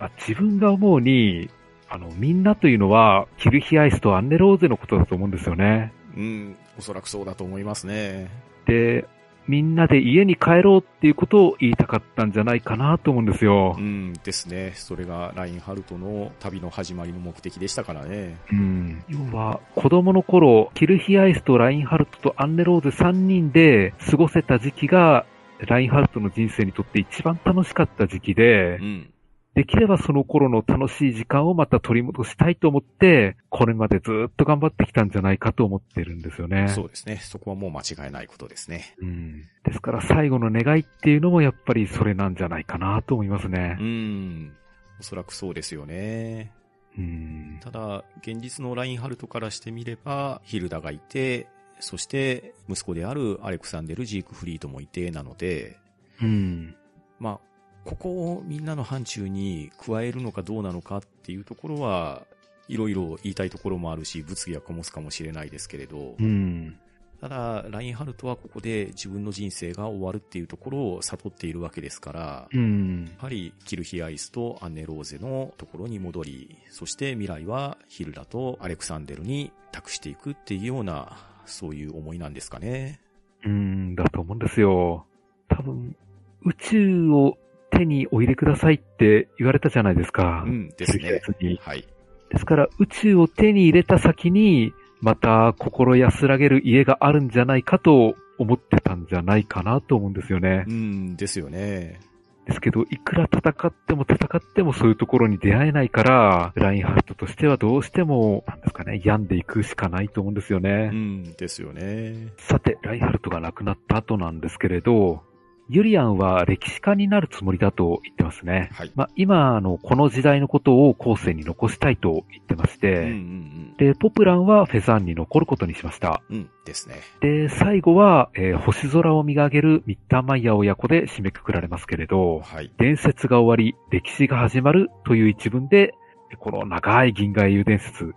[0.00, 1.50] まあ自分が思うに、
[1.88, 5.92] あの、みんなというのは、キルヒアイスとアンネローゼのことだと思うんですよね。
[6.16, 6.56] うん。
[6.78, 8.30] おそらくそうだと思いますね。
[8.66, 9.06] で、
[9.48, 13.80] みんなで家に帰ろうっていうことを言いたかったんじゃないかなと思うんですよう。
[13.80, 14.72] んですね。
[14.74, 18.36] それがラインハルトの旅の始まりの目的でしたからね。
[18.52, 19.02] うん。
[19.08, 25.24] 要は、子供の頃、キルヒアイスとラインハルトとアンネローゼ3人で過ごせた時期が、
[25.60, 29.10] ラインハルトの人生にとって一番楽しかった時期でう、ん。
[29.58, 36.68] できればその頃の楽しい時間をまた取り戻したいと思って、これまでずっと頑張ってきたんじゃないかと思ってるんですよね。
[36.68, 37.18] そうですね。
[37.20, 38.94] そこはもう間違いないことですね。
[39.02, 39.42] うん。
[39.64, 43.82] ですから最後の願いっていうのもやっぱりそれなんじゃないかなと思いますねう。
[43.82, 44.52] ん。
[45.00, 46.52] おそらくそうですよね。
[46.96, 47.58] うん。
[47.60, 51.48] ただ、現実のラインハルトからしてみれば、ヒルダがいて、
[51.80, 55.78] そして息子であるアレクサンデル・ジークフリートもいてなので、
[56.22, 56.76] うん。
[57.18, 57.47] まあ、
[57.88, 62.26] ここをみんなの範疇に加えるのかどうなのかっていうところは、
[62.68, 66.78] いろいろ言いたいところもあるし、物議は醸すかもしれないですけれど、うん。
[67.18, 73.06] ただ、ラインハルトはここで自分の人生が終わるっていうところを悟っているわけですから、うん。
[73.06, 81.16] やはりキルヒアイスとアンネローゼのところに戻り、そして未来はヒルダとアレクサンデルに託していくっていうような、
[81.46, 83.00] そういう思いなんですかね。
[83.46, 85.06] うん、だと思うんですよ。
[85.48, 85.96] 多分、
[86.44, 87.38] 宇宙を
[87.70, 90.44] 手にお入れくださいって言われたじゃないですか。
[90.46, 91.20] うんですね
[91.60, 91.86] はい。
[92.30, 100.72] ですから、宇宙を手に入れた先に、また心安らげる家があるんじゃないかと思ってたんじゃないかなと思うんですよねう。
[100.72, 102.00] んですよね。
[102.46, 110.90] ですけど、いくら戦っても戦ってもそういうところに出会えないから、ラインハルトとしてはどうしても、なんですかね、病んでいくしかないと思うんですよね。
[110.90, 112.28] うんですよね。
[112.38, 115.22] さて、ラインハルトが亡くなった後なんですけれど、
[115.68, 118.70] ユリアンは歴史家になるつもりだと言ってますね。
[118.72, 118.92] はい。
[118.94, 126.22] まあ、今あの、この時代のことを後世に残したいと言ってまして、うんうんで、ポプランはフェザーンに残ることにしました。
[126.30, 126.36] うん。
[126.36, 126.96] うんですね。
[127.20, 132.70] で、最後は、えー星空を見上げるミッターマイヤー親子で締めくくられますけれど、はい。
[132.78, 135.94] 伝説が終わり、歴史が始まるという一文で、
[136.38, 138.14] この長い銀河英雄伝説、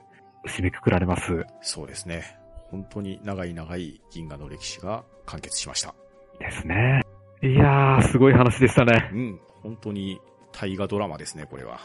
[0.47, 1.45] 締めくくられます。
[1.61, 2.23] そうですね。
[2.69, 5.93] 本当に長い長い銀河の歴史が完結しました。
[6.39, 7.03] ですね。
[7.43, 9.09] いやー、すごい話でしたね。
[9.13, 9.39] うん。
[9.63, 10.19] 本当に
[10.51, 11.79] 大河ドラマですね、これは。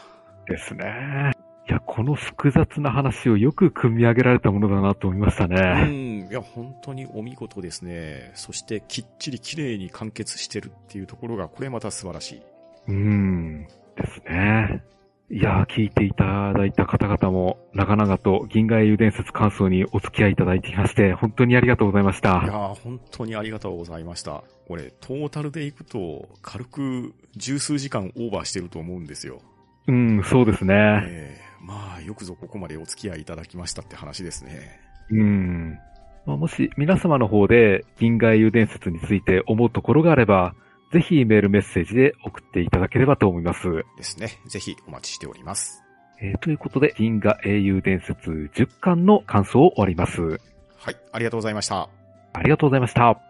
[0.47, 1.31] ですね。
[1.67, 5.87] いや、この複雑な話をよく組み上げられたものだなと思いましたうね。
[5.87, 6.27] ん。
[6.29, 8.31] いや、本当にお見事ですね。
[8.35, 12.41] そしてきっちり綺麗に完結してるっていうところが、これまた素晴らしい。
[12.87, 13.63] うん。
[13.63, 14.83] ですね。
[15.29, 22.29] いやー、聞いていただいた方々も、長々と銀河英雄伝説感想にお付き合いいただいていまして、本当にありがとうございました。
[22.29, 24.43] いやー、本当にありがとうございました。
[24.67, 29.41] これ、トータルでいくと、軽く十数時間オーバーしてると思うんですよ。
[29.87, 30.73] うん、そうですね。
[31.05, 34.79] ええまあ、よくぞここまでお付き合いいただきましたって話ですね。
[35.09, 35.77] うん。
[36.25, 40.55] まあもし皆様の方で銀河英雄伝説について思うところがあれば、
[40.91, 43.83] ぜひメールメッセージで送っていただければと思います。
[43.97, 44.39] ですね。
[44.47, 45.83] ぜひお待ちしております。
[46.21, 50.21] えーということで、銀河英雄伝説10巻の感想を終わります。
[50.21, 51.89] はい、ありがとうございました。
[52.33, 53.21] ありがとうございました。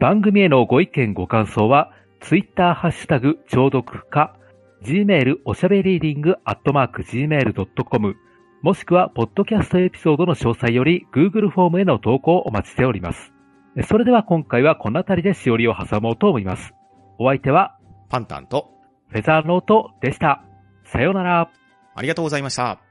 [0.00, 4.36] 番組へのご意見ご感想は、ツイッターハッシュタグ、聴読か、
[4.82, 8.16] gmail おしゃべりーディングアットマーク gmail.com、
[8.62, 13.33] もしくは、ポッドキャストエピソードの詳細より、Google フォームへの投稿をお待ちしております。
[13.82, 16.74] それでは今回はこの辺りでしおりを挟もうと思います。
[17.18, 17.76] お相手は、
[18.08, 18.70] パンタンと、
[19.08, 20.44] フェザーノートでした。
[20.84, 21.50] さようなら。
[21.96, 22.83] ありがとうございました。